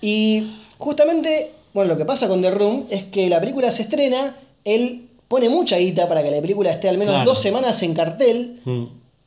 Y 0.00 0.46
justamente, 0.78 1.50
bueno, 1.74 1.88
lo 1.88 1.96
que 1.96 2.04
pasa 2.04 2.28
con 2.28 2.42
The 2.42 2.50
Room 2.52 2.86
es 2.90 3.04
que 3.04 3.28
la 3.28 3.40
película 3.40 3.72
se 3.72 3.82
estrena, 3.82 4.36
él 4.64 5.06
pone 5.28 5.48
mucha 5.48 5.76
guita 5.78 6.08
para 6.08 6.22
que 6.22 6.30
la 6.30 6.40
película 6.40 6.70
esté 6.70 6.88
al 6.88 6.98
menos 6.98 7.14
Claro. 7.14 7.30
dos 7.30 7.38
semanas 7.40 7.82
en 7.82 7.94
cartel, 7.94 8.60
Mm. 8.64 8.84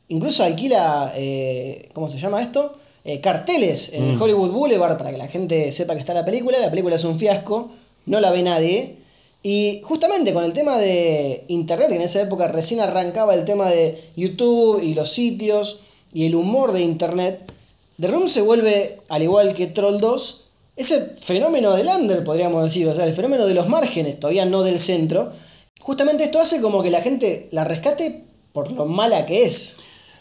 incluso 0.08 0.42
alquila, 0.44 1.12
eh, 1.16 1.88
¿cómo 1.92 2.08
se 2.08 2.18
llama 2.18 2.40
esto? 2.42 2.72
Eh, 3.04 3.20
carteles 3.20 3.92
en 3.92 4.14
Mm. 4.16 4.22
Hollywood 4.22 4.52
Boulevard 4.52 4.96
para 4.96 5.10
que 5.10 5.18
la 5.18 5.28
gente 5.28 5.70
sepa 5.72 5.92
que 5.94 6.00
está 6.00 6.14
la 6.14 6.24
película. 6.24 6.58
La 6.58 6.70
película 6.70 6.96
es 6.96 7.04
un 7.04 7.18
fiasco, 7.18 7.68
no 8.06 8.20
la 8.20 8.30
ve 8.30 8.42
nadie. 8.42 8.96
Y 9.46 9.82
justamente 9.84 10.32
con 10.32 10.42
el 10.42 10.54
tema 10.54 10.78
de 10.78 11.44
internet, 11.48 11.90
que 11.90 11.96
en 11.96 12.00
esa 12.00 12.22
época 12.22 12.48
recién 12.48 12.80
arrancaba 12.80 13.34
el 13.34 13.44
tema 13.44 13.70
de 13.70 14.02
YouTube 14.16 14.82
y 14.82 14.94
los 14.94 15.10
sitios 15.10 15.80
y 16.14 16.24
el 16.24 16.34
humor 16.34 16.72
de 16.72 16.80
internet, 16.80 17.52
The 18.00 18.08
Room 18.08 18.26
se 18.26 18.40
vuelve, 18.40 19.02
al 19.10 19.22
igual 19.22 19.52
que 19.52 19.66
Troll 19.66 20.00
2, 20.00 20.44
ese 20.76 20.98
fenómeno 21.18 21.76
del 21.76 21.88
under, 21.88 22.24
podríamos 22.24 22.64
decir, 22.64 22.88
o 22.88 22.94
sea, 22.94 23.04
el 23.04 23.12
fenómeno 23.12 23.44
de 23.44 23.52
los 23.52 23.68
márgenes, 23.68 24.18
todavía 24.18 24.46
no 24.46 24.62
del 24.62 24.80
centro. 24.80 25.30
Justamente 25.78 26.24
esto 26.24 26.40
hace 26.40 26.62
como 26.62 26.82
que 26.82 26.90
la 26.90 27.02
gente 27.02 27.48
la 27.52 27.64
rescate 27.64 28.24
por 28.54 28.72
lo 28.72 28.86
mala 28.86 29.26
que 29.26 29.44
es. 29.44 29.76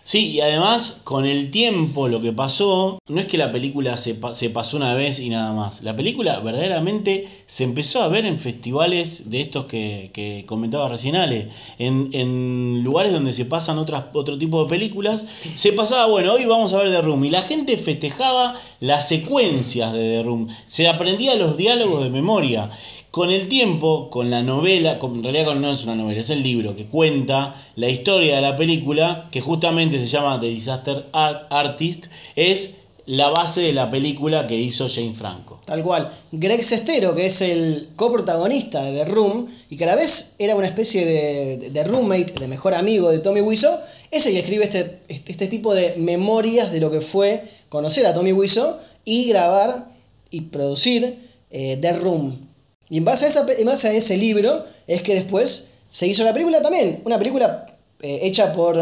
Sí, 0.06 0.32
y 0.32 0.42
además 0.42 1.00
con 1.06 1.26
el 1.26 1.50
tiempo 1.50 2.10
lo 2.10 2.20
que 2.20 2.34
pasó, 2.34 3.00
no 3.08 3.22
es 3.22 3.26
que 3.26 3.38
la 3.38 3.54
película 3.54 3.96
se, 3.96 4.16
pa- 4.16 4.34
se 4.34 4.50
pasó 4.50 4.76
una 4.76 4.94
vez 4.96 5.22
y 5.22 5.30
nada 5.30 5.54
más. 5.54 5.82
La 5.82 5.96
película 5.96 6.42
verdaderamente 6.42 7.26
se 7.46 7.64
empezó 7.64 8.02
a 8.02 8.10
ver 8.10 8.26
en 8.26 8.38
festivales 8.38 9.30
de 9.30 9.40
estos 9.40 9.66
que, 9.66 10.12
que 10.14 10.44
comentaba 10.46 10.90
recién 10.90 11.16
Ale, 11.16 11.48
en, 11.80 12.10
en 12.12 12.84
lugares 12.84 13.14
donde 13.14 13.32
se 13.32 13.46
pasan 13.46 13.78
otras, 13.78 14.04
otro 14.14 14.38
tipo 14.38 14.62
de 14.66 14.70
películas. 14.70 15.26
Se 15.54 15.72
pasaba, 15.72 16.08
bueno, 16.08 16.34
hoy 16.34 16.44
vamos 16.46 16.74
a 16.74 16.80
ver 16.80 16.92
The 16.92 17.02
Room, 17.02 17.24
y 17.24 17.30
la 17.30 17.42
gente 17.42 17.78
festejaba 17.78 18.60
las 18.82 19.08
secuencias 19.08 19.94
de 19.94 20.18
The 20.18 20.24
Room, 20.24 20.50
se 20.66 20.90
aprendía 20.90 21.36
los 21.36 21.56
diálogos 21.56 22.04
de 22.04 22.10
memoria. 22.10 22.70
Con 23.14 23.30
el 23.30 23.48
tiempo, 23.48 24.10
con 24.10 24.32
la 24.32 24.42
novela, 24.42 24.98
con- 24.98 25.18
en 25.18 25.22
realidad 25.24 25.54
no 25.54 25.72
es 25.72 25.84
una 25.84 25.94
novela, 25.94 26.20
es 26.20 26.32
el 26.32 26.42
libro 26.42 26.76
que 26.76 26.86
cuenta 26.88 27.54
la 27.76 27.88
historia 27.88 28.38
de 28.38 28.42
la 28.42 28.58
película, 28.58 29.30
que 29.32 29.40
justamente 29.40 30.00
se 30.00 30.08
llama 30.08 30.40
The 30.40 30.48
Disaster 30.50 31.06
Art- 31.12 31.46
Artist, 31.52 32.08
es 32.36 32.78
la 33.06 33.30
base 33.30 33.62
de 33.62 33.74
la 33.74 33.92
película 33.92 34.48
que 34.48 34.58
hizo 34.60 34.88
Jane 34.90 35.14
Franco. 35.14 35.60
Tal 35.64 35.84
cual. 35.84 36.10
Greg 36.32 36.64
Sestero, 36.64 37.14
que 37.14 37.28
es 37.28 37.42
el 37.42 37.90
coprotagonista 37.96 38.82
de 38.82 38.98
The 38.98 39.06
Room, 39.06 39.46
y 39.70 39.78
que 39.78 39.84
a 39.84 39.88
la 39.88 39.96
vez 39.96 40.34
era 40.40 40.56
una 40.56 40.66
especie 40.66 41.06
de 41.06 41.84
roommate, 41.84 42.34
de 42.40 42.48
mejor 42.48 42.74
amigo 42.74 43.12
de 43.12 43.20
Tommy 43.20 43.42
Wiseau, 43.42 43.78
es 44.10 44.26
el 44.26 44.34
que 44.34 44.40
escribe 44.40 44.64
este, 44.64 45.02
este, 45.08 45.32
este 45.34 45.48
tipo 45.48 45.76
de 45.76 45.94
memorias 45.98 46.72
de 46.72 46.80
lo 46.80 46.90
que 46.90 47.00
fue 47.02 47.44
conocer 47.70 48.08
a 48.08 48.16
Tommy 48.16 48.34
Wiseau 48.34 48.76
y 49.06 49.26
grabar 49.26 49.92
y 50.32 50.42
producir 50.42 51.20
eh, 51.52 51.78
The 51.80 51.94
Room. 51.94 52.50
Y 52.90 52.98
en 52.98 53.06
base, 53.06 53.26
a 53.26 53.28
esa, 53.30 53.46
en 53.58 53.66
base 53.66 53.88
a 53.88 53.94
ese 53.94 54.18
libro 54.18 54.64
es 54.88 55.02
que 55.02 55.16
después 55.16 55.72
se 55.90 56.08
hizo 56.08 56.24
la 56.24 56.34
película 56.34 56.62
también. 56.62 57.02
Una 57.06 57.18
película 57.18 57.66
eh, 58.02 58.20
hecha 58.24 58.54
por, 58.54 58.78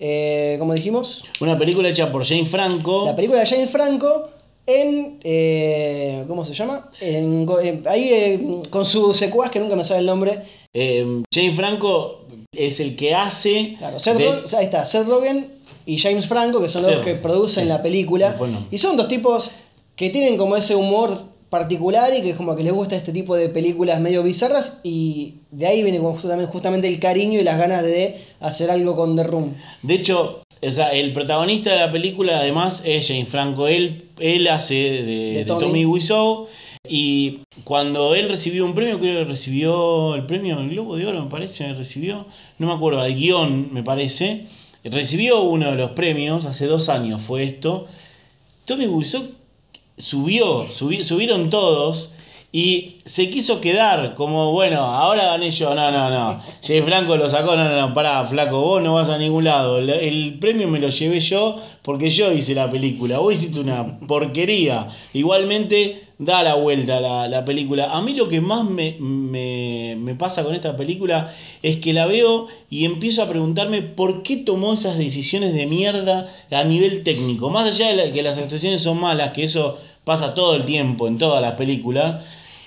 eh, 0.00 0.56
como 0.58 0.74
dijimos, 0.74 1.24
Una 1.40 1.58
película 1.58 1.88
hecha 1.88 2.10
por 2.10 2.24
Jane 2.26 2.46
Franco. 2.46 3.04
la 3.04 3.14
película 3.14 3.40
de 3.40 3.46
James 3.46 3.70
Franco 3.70 4.28
en 4.66 5.18
eh, 5.22 6.24
¿cómo 6.26 6.42
se 6.44 6.54
llama? 6.54 6.88
En, 7.00 7.46
eh, 7.62 7.82
ahí 7.86 8.08
eh, 8.12 8.62
con 8.70 8.84
su 8.86 9.12
secuaz 9.12 9.50
que 9.50 9.60
nunca 9.60 9.76
me 9.76 9.84
sabe 9.84 10.00
el 10.00 10.06
nombre. 10.06 10.40
Eh, 10.72 11.22
Jane 11.32 11.52
Franco 11.52 12.24
es 12.52 12.80
el 12.80 12.96
que 12.96 13.14
hace. 13.14 13.74
Claro, 13.78 13.98
Seth 13.98 14.16
de- 14.16 14.24
Rogen- 14.30 14.56
ahí 14.56 14.64
está, 14.64 14.84
Seth 14.84 15.06
Rogen 15.06 15.48
y 15.86 15.98
James 15.98 16.26
Franco 16.26 16.62
que 16.62 16.68
son 16.70 16.82
los 16.82 16.92
Seth 16.92 17.04
que 17.04 17.14
producen 17.14 17.64
sí. 17.64 17.68
la 17.68 17.82
película 17.82 18.30
Después 18.30 18.50
no. 18.52 18.66
y 18.70 18.78
son 18.78 18.96
dos 18.96 19.06
tipos 19.08 19.50
que 19.96 20.08
tienen 20.10 20.38
como 20.38 20.56
ese 20.56 20.74
humor 20.74 21.12
particular 21.54 22.12
y 22.12 22.20
que 22.20 22.34
como 22.34 22.56
que 22.56 22.64
les 22.64 22.72
gusta 22.72 22.96
este 22.96 23.12
tipo 23.12 23.36
de 23.36 23.48
películas 23.48 24.00
medio 24.00 24.24
bizarras 24.24 24.80
y 24.82 25.34
de 25.52 25.68
ahí 25.68 25.84
viene 25.84 25.98
como 25.98 26.14
justamente, 26.14 26.50
justamente 26.50 26.88
el 26.88 26.98
cariño 26.98 27.38
y 27.38 27.44
las 27.44 27.56
ganas 27.58 27.84
de 27.84 28.18
hacer 28.40 28.72
algo 28.72 28.96
con 28.96 29.14
The 29.14 29.22
Room. 29.22 29.54
De 29.82 29.94
hecho, 29.94 30.42
o 30.60 30.72
sea, 30.72 30.90
el 30.90 31.12
protagonista 31.12 31.70
de 31.70 31.78
la 31.78 31.92
película 31.92 32.38
además 32.38 32.82
es 32.84 33.06
Jane 33.06 33.24
Franco. 33.24 33.68
Él, 33.68 34.02
él 34.18 34.48
hace 34.48 34.74
de, 34.74 35.32
de 35.34 35.44
Tommy. 35.44 35.66
Tommy. 35.66 35.86
Wiseau. 35.86 36.48
Y 36.88 37.38
cuando 37.62 38.16
él 38.16 38.28
recibió 38.28 38.64
un 38.64 38.74
premio, 38.74 38.98
creo 38.98 39.20
que 39.20 39.30
recibió 39.30 40.16
el 40.16 40.26
premio 40.26 40.56
del 40.56 40.70
Globo 40.70 40.96
de 40.96 41.06
Oro, 41.06 41.22
me 41.22 41.30
parece, 41.30 41.72
recibió, 41.74 42.26
no 42.58 42.66
me 42.66 42.72
acuerdo, 42.72 43.00
al 43.00 43.14
guion, 43.14 43.72
me 43.72 43.84
parece. 43.84 44.44
Recibió 44.82 45.40
uno 45.42 45.70
de 45.70 45.76
los 45.76 45.92
premios, 45.92 46.46
hace 46.46 46.66
dos 46.66 46.88
años 46.88 47.22
fue 47.22 47.44
esto. 47.44 47.86
Tommy 48.64 48.88
Wiseau 48.88 49.22
subió, 49.96 50.66
subi- 50.68 51.02
subieron 51.02 51.50
todos 51.50 52.10
y 52.52 53.00
se 53.04 53.30
quiso 53.30 53.60
quedar 53.60 54.14
como, 54.14 54.52
bueno, 54.52 54.80
ahora 54.80 55.24
gané 55.26 55.50
yo, 55.50 55.74
no, 55.74 55.90
no, 55.90 56.08
no. 56.08 56.40
Jay 56.64 56.82
Franco 56.82 57.16
lo 57.16 57.28
sacó, 57.28 57.56
no, 57.56 57.64
no, 57.68 57.80
no, 57.88 57.94
pará, 57.94 58.24
flaco, 58.24 58.60
vos 58.60 58.80
no 58.82 58.94
vas 58.94 59.08
a 59.10 59.18
ningún 59.18 59.42
lado. 59.44 59.78
El, 59.78 59.90
el 59.90 60.38
premio 60.38 60.68
me 60.68 60.78
lo 60.78 60.88
llevé 60.88 61.18
yo 61.18 61.56
porque 61.82 62.10
yo 62.10 62.32
hice 62.32 62.54
la 62.54 62.70
película, 62.70 63.18
vos 63.18 63.32
hiciste 63.32 63.58
una 63.60 63.98
porquería. 64.06 64.86
Igualmente, 65.14 66.03
da 66.18 66.42
la 66.42 66.54
vuelta 66.54 67.00
la, 67.00 67.28
la 67.28 67.44
película. 67.44 67.90
A 67.90 68.00
mí 68.02 68.14
lo 68.14 68.28
que 68.28 68.40
más 68.40 68.64
me, 68.64 68.96
me, 69.00 69.96
me 69.98 70.14
pasa 70.14 70.44
con 70.44 70.54
esta 70.54 70.76
película 70.76 71.32
es 71.62 71.76
que 71.76 71.92
la 71.92 72.06
veo 72.06 72.46
y 72.70 72.84
empiezo 72.84 73.22
a 73.22 73.28
preguntarme 73.28 73.82
por 73.82 74.22
qué 74.22 74.36
tomó 74.36 74.72
esas 74.72 74.96
decisiones 74.98 75.54
de 75.54 75.66
mierda 75.66 76.30
a 76.50 76.64
nivel 76.64 77.02
técnico. 77.02 77.50
Más 77.50 77.68
allá 77.68 77.94
de 77.96 78.12
que 78.12 78.22
las 78.22 78.38
actuaciones 78.38 78.80
son 78.80 79.00
malas, 79.00 79.32
que 79.32 79.44
eso 79.44 79.76
pasa 80.04 80.34
todo 80.34 80.54
el 80.54 80.64
tiempo 80.64 81.08
en 81.08 81.18
todas 81.18 81.42
las 81.42 81.54
películas. 81.54 82.22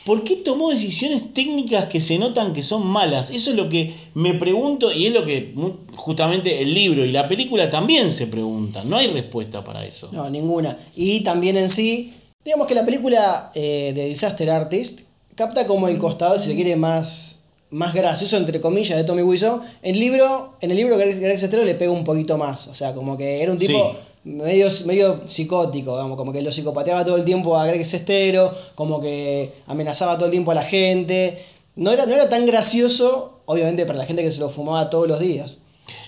¿Por 0.06 0.24
qué 0.24 0.38
tomó 0.38 0.70
decisiones 0.70 1.34
técnicas 1.34 1.88
que 1.88 2.00
se 2.00 2.18
notan 2.18 2.54
que 2.54 2.62
son 2.62 2.88
malas? 2.88 3.30
Eso 3.30 3.52
es 3.52 3.58
lo 3.58 3.68
que 3.68 3.94
me 4.14 4.34
pregunto 4.36 4.90
y 4.94 5.08
es 5.08 5.14
lo 5.14 5.26
que 5.26 5.54
justamente 5.98 6.62
el 6.62 6.74
libro 6.74 7.04
y 7.06 7.12
la 7.12 7.28
película 7.28 7.70
también 7.70 8.14
se 8.14 8.28
preguntan. 8.28 8.90
No 8.90 8.96
hay 8.96 9.08
respuesta 9.08 9.66
para 9.66 9.86
eso. 9.86 10.08
No, 10.14 10.30
ninguna. 10.30 10.78
Y 10.96 11.20
también 11.22 11.58
en 11.58 11.68
sí, 11.68 12.14
digamos 12.48 12.66
que 12.68 12.76
la 12.76 12.86
película 12.86 13.52
eh, 13.56 13.92
de 13.94 14.06
Disaster 14.06 14.50
Artist 14.50 15.02
capta 15.36 15.68
como 15.68 15.90
el 15.90 15.98
costado, 15.98 16.40
si 16.40 16.52
se 16.52 16.56
quiere, 16.56 16.78
más, 16.78 17.40
más 17.72 17.94
gracioso, 17.94 18.38
entre 18.38 18.62
comillas, 18.62 18.98
de 18.98 19.04
Tommy 19.04 19.22
Wiseau. 19.22 19.60
El 19.82 20.00
libro, 20.00 20.54
en 20.62 20.72
el 20.72 20.78
libro 20.78 20.98
Greg, 20.98 21.20
Greg 21.20 21.38
Sestero 21.38 21.66
le 21.66 21.76
pega 21.76 21.92
un 21.92 22.06
poquito 22.06 22.38
más. 22.38 22.68
O 22.68 22.74
sea, 22.74 22.94
como 22.94 23.18
que 23.18 23.42
era 23.44 23.52
un 23.52 23.58
tipo 23.58 23.92
Sí. 23.92 24.30
medio, 24.30 24.68
medio 24.86 25.22
psicótico, 25.26 25.92
digamos, 25.92 26.16
como 26.16 26.32
que 26.32 26.42
lo 26.42 26.50
psicopateaba 26.50 27.04
todo 27.04 27.18
el 27.18 27.26
tiempo 27.26 27.58
a 27.58 27.66
Greg 27.66 27.86
Sestero, 27.86 28.50
como 28.76 29.02
que 29.02 29.52
amenazaba 29.66 30.16
todo 30.16 30.28
el 30.28 30.32
tiempo 30.32 30.52
a 30.52 30.56
la 30.56 30.64
gente. 30.64 31.38
No 31.76 31.92
era, 31.92 32.06
no 32.06 32.14
era 32.14 32.30
tan 32.30 32.46
gracioso, 32.46 33.42
obviamente, 33.46 33.86
para 33.86 34.00
la 34.00 34.06
gente 34.06 34.24
que 34.24 34.32
se 34.32 34.40
lo 34.40 34.48
fumaba 34.48 34.90
todos 34.90 35.10
los 35.10 35.20
días. 35.20 35.60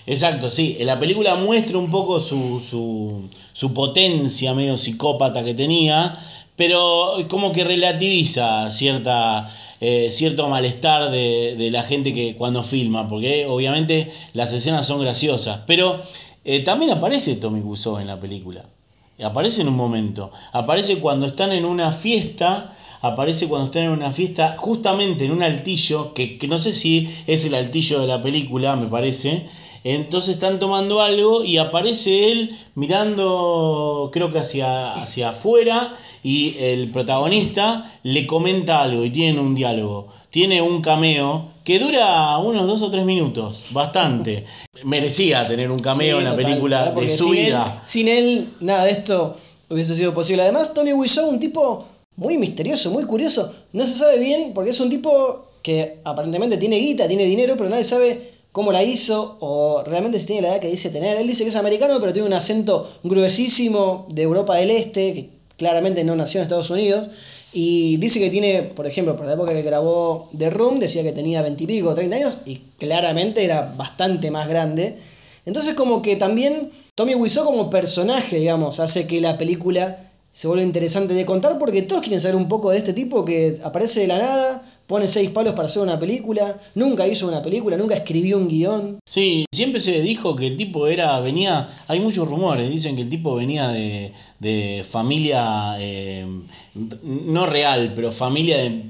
Exacto, 0.06 0.50
sí. 0.50 0.76
La 0.80 0.98
película 0.98 1.36
muestra 1.36 1.78
un 1.78 1.90
poco 1.90 2.20
su, 2.20 2.60
su, 2.60 3.28
su 3.52 3.72
potencia 3.74 4.54
medio 4.54 4.76
psicópata 4.76 5.44
que 5.44 5.54
tenía, 5.54 6.16
pero 6.56 7.14
como 7.28 7.52
que 7.52 7.64
relativiza 7.64 8.70
cierta, 8.70 9.50
eh, 9.80 10.08
cierto 10.10 10.48
malestar 10.48 11.10
de, 11.10 11.54
de 11.56 11.70
la 11.70 11.82
gente 11.82 12.12
que 12.12 12.36
cuando 12.36 12.62
filma, 12.62 13.08
porque 13.08 13.46
obviamente 13.46 14.10
las 14.34 14.52
escenas 14.52 14.86
son 14.86 15.00
graciosas, 15.00 15.60
pero 15.66 16.00
eh, 16.44 16.60
también 16.60 16.90
aparece 16.90 17.36
Tommy 17.36 17.60
Wiseau 17.60 17.98
en 17.98 18.06
la 18.06 18.20
película. 18.20 18.64
Aparece 19.22 19.60
en 19.62 19.68
un 19.68 19.76
momento. 19.76 20.30
Aparece 20.52 20.96
cuando 20.98 21.26
están 21.26 21.52
en 21.52 21.64
una 21.66 21.92
fiesta. 21.92 22.74
Aparece 23.02 23.48
cuando 23.48 23.66
están 23.66 23.84
en 23.84 23.90
una 23.92 24.10
fiesta, 24.10 24.56
justamente 24.58 25.24
en 25.24 25.32
un 25.32 25.42
altillo, 25.42 26.12
que, 26.12 26.36
que 26.36 26.48
no 26.48 26.58
sé 26.58 26.70
si 26.70 27.08
es 27.26 27.46
el 27.46 27.54
altillo 27.54 28.00
de 28.00 28.06
la 28.06 28.22
película, 28.22 28.76
me 28.76 28.86
parece. 28.88 29.46
Entonces 29.84 30.34
están 30.34 30.58
tomando 30.58 31.00
algo 31.00 31.42
y 31.44 31.56
aparece 31.58 32.30
él 32.32 32.50
mirando, 33.14 34.10
creo 34.12 34.30
que 34.32 34.38
hacia, 34.38 34.94
hacia 34.94 35.30
afuera, 35.30 35.96
y 36.22 36.54
el 36.58 36.90
protagonista 36.90 37.90
le 38.02 38.26
comenta 38.26 38.82
algo 38.82 39.04
y 39.04 39.10
tienen 39.10 39.38
un 39.40 39.54
diálogo. 39.54 40.08
Tiene 40.30 40.60
un 40.60 40.82
cameo 40.82 41.46
que 41.64 41.78
dura 41.78 42.36
unos 42.38 42.66
dos 42.66 42.82
o 42.82 42.90
tres 42.90 43.04
minutos, 43.04 43.68
bastante. 43.72 44.44
Merecía 44.84 45.48
tener 45.48 45.70
un 45.70 45.78
cameo 45.78 46.16
Sí, 46.18 46.18
en 46.18 46.24
la 46.24 46.30
total, 46.36 46.44
película 46.46 46.90
de 46.92 47.10
su 47.18 47.24
sin 47.24 47.34
él- 47.36 47.46
vida. 47.46 47.82
sin 47.84 48.08
él, 48.08 48.48
nada 48.60 48.84
de 48.84 48.90
esto 48.92 49.34
hubiese 49.70 49.94
sido 49.94 50.12
posible. 50.12 50.42
Además, 50.42 50.74
Tommy 50.74 50.92
Wiseau, 50.92 51.28
un 51.28 51.40
tipo 51.40 51.84
muy 52.16 52.36
misterioso, 52.36 52.90
muy 52.90 53.04
curioso. 53.04 53.50
No 53.72 53.86
se 53.86 53.96
sabe 53.96 54.18
bien 54.18 54.52
porque 54.54 54.70
es 54.70 54.80
un 54.80 54.90
tipo 54.90 55.46
que 55.62 55.98
aparentemente 56.04 56.56
tiene 56.58 56.76
guita, 56.76 57.06
tiene 57.08 57.24
dinero, 57.24 57.54
pero 57.56 57.70
nadie 57.70 57.84
sabe 57.84 58.20
cómo 58.52 58.72
la 58.72 58.82
hizo 58.82 59.36
o 59.40 59.82
realmente 59.84 60.18
si 60.18 60.26
tiene 60.26 60.42
la 60.42 60.48
edad 60.48 60.60
que 60.60 60.68
dice 60.68 60.90
tener. 60.90 61.16
Él 61.16 61.26
dice 61.26 61.44
que 61.44 61.50
es 61.50 61.56
americano, 61.56 61.98
pero 62.00 62.12
tiene 62.12 62.26
un 62.28 62.34
acento 62.34 62.90
gruesísimo 63.02 64.06
de 64.10 64.22
Europa 64.22 64.56
del 64.56 64.70
Este, 64.70 65.14
que 65.14 65.30
claramente 65.56 66.04
no 66.04 66.16
nació 66.16 66.40
en 66.40 66.44
Estados 66.44 66.70
Unidos. 66.70 67.08
Y 67.52 67.96
dice 67.96 68.20
que 68.20 68.30
tiene, 68.30 68.62
por 68.62 68.86
ejemplo, 68.86 69.16
por 69.16 69.26
la 69.26 69.34
época 69.34 69.52
que 69.52 69.62
grabó 69.62 70.28
The 70.36 70.50
Room, 70.50 70.78
decía 70.78 71.02
que 71.02 71.12
tenía 71.12 71.42
20 71.42 71.64
y 71.64 71.66
pico, 71.66 71.94
30 71.94 72.16
años, 72.16 72.38
y 72.46 72.56
claramente 72.78 73.44
era 73.44 73.74
bastante 73.76 74.30
más 74.30 74.48
grande. 74.48 74.96
Entonces 75.46 75.74
como 75.74 76.02
que 76.02 76.16
también 76.16 76.70
Tommy 76.94 77.14
Wiseau 77.14 77.44
como 77.44 77.70
personaje, 77.70 78.38
digamos, 78.38 78.78
hace 78.78 79.06
que 79.06 79.20
la 79.20 79.38
película 79.38 79.98
se 80.30 80.46
vuelva 80.46 80.62
interesante 80.62 81.14
de 81.14 81.26
contar 81.26 81.58
porque 81.58 81.82
todos 81.82 82.02
quieren 82.02 82.20
saber 82.20 82.36
un 82.36 82.48
poco 82.48 82.70
de 82.70 82.78
este 82.78 82.92
tipo 82.92 83.24
que 83.24 83.58
aparece 83.64 84.00
de 84.00 84.06
la 84.06 84.18
nada, 84.18 84.62
pone 84.90 85.06
seis 85.06 85.30
palos 85.30 85.54
para 85.54 85.66
hacer 85.68 85.82
una 85.82 85.98
película, 86.00 86.58
nunca 86.74 87.06
hizo 87.06 87.28
una 87.28 87.40
película, 87.42 87.76
nunca 87.76 87.94
escribió 87.94 88.36
un 88.38 88.48
guion. 88.48 88.98
Sí, 89.06 89.46
siempre 89.52 89.78
se 89.80 90.02
dijo 90.02 90.34
que 90.34 90.48
el 90.48 90.56
tipo 90.56 90.88
era, 90.88 91.18
venía, 91.20 91.68
hay 91.86 92.00
muchos 92.00 92.26
rumores, 92.26 92.68
dicen 92.70 92.96
que 92.96 93.02
el 93.02 93.08
tipo 93.10 93.36
venía 93.36 93.68
de, 93.68 94.12
de 94.40 94.84
familia, 94.88 95.76
eh, 95.78 96.26
no 97.04 97.46
real, 97.46 97.92
pero 97.94 98.10
familia 98.12 98.58
de, 98.58 98.82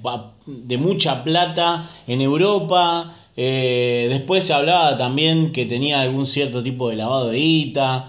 de 0.47 0.79
mucha 0.79 1.23
plata 1.23 1.87
en 2.07 2.21
Europa. 2.23 3.07
eh, 3.37 4.07
después 4.11 4.43
se 4.45 4.53
hablaba 4.55 4.97
también 4.97 5.53
que 5.53 5.67
tenía 5.67 6.01
algún 6.01 6.27
cierto 6.27 6.63
tipo 6.63 6.89
de 6.91 6.97
lavado 6.97 7.29
de 7.29 7.39
guita. 7.39 8.05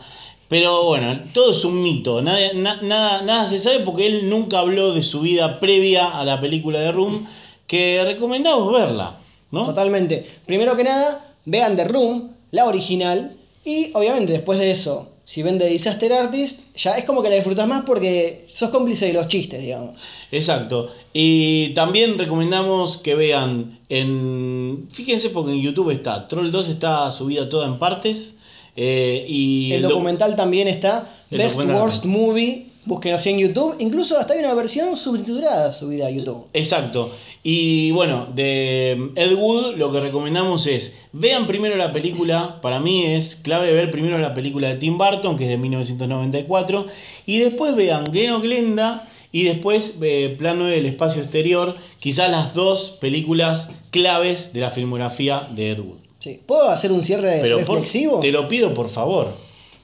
Pero 0.50 0.84
bueno, 0.86 1.18
todo 1.34 1.52
es 1.52 1.64
un 1.64 1.82
mito, 1.82 2.22
nada, 2.22 2.38
na- 2.56 2.82
nada, 2.82 3.22
nada 3.22 3.46
se 3.48 3.58
sabe 3.58 3.80
porque 3.86 4.06
él 4.08 4.30
nunca 4.30 4.60
habló 4.60 4.94
de 4.94 5.02
su 5.02 5.22
vida 5.22 5.60
previa 5.62 6.08
a 6.20 6.26
la 6.26 6.42
película 6.42 6.78
de 6.82 6.92
Room, 6.92 7.26
que 7.72 8.04
recomendamos 8.04 8.74
verla, 8.74 9.18
¿no? 9.52 9.66
Totalmente. 9.66 10.26
Primero 10.46 10.76
que 10.76 10.84
nada, 10.84 11.24
vean 11.46 11.78
The 11.78 11.86
Room, 11.86 12.30
la 12.52 12.66
original, 12.66 13.32
y 13.64 13.92
obviamente 13.94 14.34
después 14.34 14.60
de 14.60 14.72
eso, 14.72 15.08
si 15.24 15.42
ven 15.44 15.58
The 15.58 15.68
Disaster 15.70 16.12
Artist, 16.12 16.76
ya 16.76 16.98
es 16.98 17.06
como 17.06 17.22
que 17.24 17.30
la 17.30 17.36
disfrutas 17.36 17.68
más 17.68 17.84
porque 17.86 18.46
sos 18.50 18.70
cómplice 18.72 19.06
de 19.08 19.14
los 19.14 19.28
chistes, 19.30 19.62
digamos. 19.62 19.98
Exacto. 20.32 20.90
Y 21.14 21.70
también 21.70 22.18
recomendamos 22.18 22.98
que 22.98 23.16
vean 23.16 23.80
en. 23.88 24.88
Fíjense 24.92 25.30
porque 25.30 25.52
en 25.54 25.62
YouTube 25.62 25.92
está. 25.92 26.28
Troll 26.28 26.52
2 26.52 26.68
está 26.70 27.10
subida 27.12 27.48
toda 27.50 27.68
en 27.68 27.80
partes. 27.80 28.36
eh, 28.76 29.26
y 29.30 29.74
El 29.74 29.82
doc- 29.84 29.92
documental 29.92 30.36
también 30.36 30.68
está, 30.68 31.06
Best. 31.30 31.60
Worst 31.66 32.06
Movie, 32.06 32.68
búsquenlo 32.86 33.16
así 33.18 33.30
en 33.30 33.40
YouTube, 33.40 33.76
incluso 33.80 34.18
hasta 34.18 34.34
hay 34.34 34.40
una 34.40 34.54
versión 34.54 34.96
subtitulada 34.96 35.72
subida 35.72 36.08
a 36.08 36.10
YouTube. 36.10 36.46
Exacto. 36.54 37.10
Y 37.44 37.92
bueno, 37.92 38.28
de 38.36 38.92
Ed 39.16 39.34
Wood 39.36 39.76
lo 39.78 39.92
que 39.92 40.00
recomendamos 40.00 40.68
es, 40.68 40.94
vean 41.12 41.48
primero 41.48 41.76
la 41.76 41.92
película, 41.94 42.60
para 42.62 42.80
mí 42.80 43.06
es 43.06 43.36
clave 43.36 43.72
ver 43.74 43.90
primero 43.92 44.18
la 44.18 44.34
película 44.34 44.70
de 44.70 44.76
Tim 44.78 44.98
Burton, 44.98 45.38
que 45.38 45.46
es 45.46 45.50
de 45.50 45.58
1994, 45.58 46.86
y 47.26 47.40
después 47.40 47.76
vean 47.76 48.06
Glen 48.06 48.32
o 48.32 48.42
Glenda, 48.42 49.08
y 49.32 49.44
después 49.44 49.96
eh, 50.02 50.36
Plano 50.38 50.66
del 50.66 50.86
Espacio 50.86 51.22
Exterior, 51.22 51.76
quizás 52.00 52.30
las 52.30 52.54
dos 52.54 52.98
películas 53.00 53.72
claves 53.92 54.52
de 54.54 54.60
la 54.60 54.72
filmografía 54.72 55.48
de 55.52 55.72
Ed 55.72 55.80
Wood. 55.80 55.98
Sí. 56.20 56.40
¿Puedo 56.46 56.70
hacer 56.70 56.92
un 56.92 57.02
cierre 57.02 57.40
Pero 57.42 57.58
por- 57.60 57.68
reflexivo? 57.76 58.20
te 58.20 58.32
lo 58.32 58.48
pido 58.48 58.74
por 58.74 58.90
favor. 58.90 59.34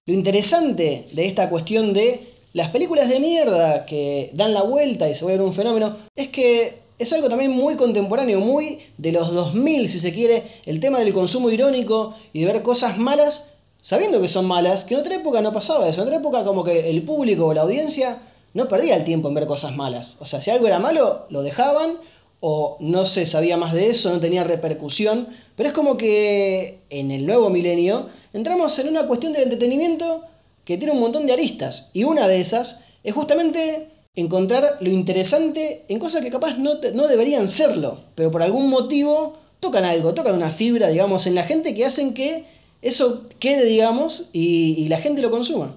Lo 0.06 0.14
interesante 0.14 1.08
de 1.12 1.26
esta 1.26 1.50
cuestión 1.50 1.94
de 1.94 2.27
las 2.58 2.70
películas 2.70 3.08
de 3.08 3.20
mierda 3.20 3.86
que 3.86 4.32
dan 4.34 4.52
la 4.56 4.64
vuelta 4.64 5.08
y 5.08 5.14
se 5.14 5.24
vuelven 5.24 5.46
un 5.46 5.54
fenómeno 5.54 5.96
es 6.16 6.30
que 6.30 6.74
es 6.98 7.14
algo 7.14 7.30
también 7.30 7.52
muy 7.52 7.76
contemporáneo, 7.76 8.40
muy 8.40 8.80
de 8.98 9.12
los 9.12 9.32
2000 9.32 9.88
si 9.88 10.00
se 10.00 10.12
quiere, 10.12 10.42
el 10.66 10.80
tema 10.80 10.98
del 10.98 11.14
consumo 11.14 11.52
irónico 11.52 12.16
y 12.34 12.40
de 12.40 12.52
ver 12.52 12.64
cosas 12.64 12.98
malas 12.98 13.58
sabiendo 13.80 14.20
que 14.20 14.28
son 14.28 14.48
malas, 14.48 14.86
que 14.86 14.96
en 14.96 15.02
otra 15.02 15.14
época 15.14 15.40
no 15.44 15.54
pasaba 15.54 15.88
eso, 15.88 16.02
en 16.02 16.08
otra 16.08 16.18
época 16.18 16.44
como 16.46 16.64
que 16.64 16.90
el 16.90 17.04
público 17.04 17.46
o 17.46 17.54
la 17.54 17.62
audiencia 17.62 18.20
no 18.56 18.68
perdía 18.68 18.96
el 18.96 19.04
tiempo 19.04 19.28
en 19.28 19.36
ver 19.36 19.46
cosas 19.46 19.76
malas, 19.76 20.18
o 20.20 20.26
sea, 20.26 20.42
si 20.42 20.50
algo 20.50 20.66
era 20.66 20.80
malo 20.80 21.28
lo 21.30 21.44
dejaban 21.44 21.96
o 22.40 22.78
no 22.80 23.06
se 23.06 23.28
sabía 23.28 23.58
más 23.58 23.74
de 23.74 23.92
eso, 23.92 24.10
no 24.10 24.20
tenía 24.20 24.44
repercusión, 24.44 25.28
pero 25.56 25.70
es 25.70 25.76
como 25.76 25.96
que 25.96 26.80
en 26.90 27.12
el 27.12 27.28
nuevo 27.28 27.52
milenio 27.52 28.08
entramos 28.34 28.80
en 28.80 28.88
una 28.88 29.06
cuestión 29.06 29.32
del 29.32 29.44
entretenimiento 29.44 30.24
que 30.68 30.78
tiene 30.78 30.94
un 30.94 31.00
montón 31.00 31.26
de 31.26 31.34
aristas, 31.34 31.92
y 31.94 32.04
una 32.04 32.28
de 32.28 32.42
esas 32.42 32.82
es 33.04 33.14
justamente 33.14 33.88
encontrar 34.16 34.64
lo 34.82 34.90
interesante 34.90 35.86
en 35.88 35.98
cosas 36.00 36.22
que 36.22 36.30
capaz 36.30 36.58
no, 36.58 36.80
te- 36.80 36.92
no 36.92 37.08
deberían 37.08 37.48
serlo, 37.48 37.98
pero 38.16 38.30
por 38.32 38.44
algún 38.44 38.68
motivo 38.70 39.34
tocan 39.60 39.86
algo, 39.86 40.14
tocan 40.14 40.36
una 40.36 40.50
fibra, 40.52 40.90
digamos, 40.90 41.26
en 41.26 41.36
la 41.36 41.44
gente 41.44 41.74
que 41.74 41.86
hacen 41.86 42.14
que 42.14 42.46
eso 42.82 43.24
quede, 43.40 43.66
digamos, 43.66 44.30
y, 44.34 44.76
y 44.78 44.88
la 44.90 45.00
gente 45.00 45.22
lo 45.22 45.32
consuma. 45.32 45.74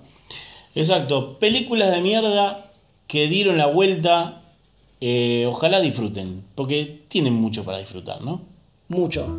Exacto, 0.74 1.38
películas 1.38 1.90
de 1.92 2.00
mierda 2.00 2.68
que 3.06 3.28
dieron 3.28 3.56
la 3.58 3.66
vuelta, 3.66 4.42
eh, 5.00 5.46
ojalá 5.46 5.80
disfruten, 5.80 6.42
porque 6.54 7.00
tienen 7.08 7.34
mucho 7.34 7.64
para 7.64 7.78
disfrutar, 7.78 8.20
¿no? 8.22 8.42
Mucho. 8.88 9.38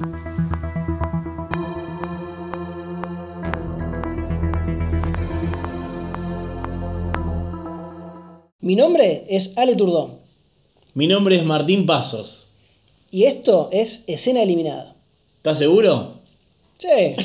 Mi 8.61 8.75
nombre 8.75 9.25
es 9.27 9.57
Ale 9.57 9.75
Turdón 9.75 10.19
Mi 10.93 11.07
nombre 11.07 11.35
es 11.35 11.43
Martín 11.43 11.85
Pasos. 11.85 12.47
y 13.11 13.23
esto 13.25 13.69
es 13.71 14.03
Escena 14.07 14.41
Eliminada. 14.43 14.95
¿Estás 15.37 15.57
seguro? 15.57 16.19
Sí. 16.77 17.15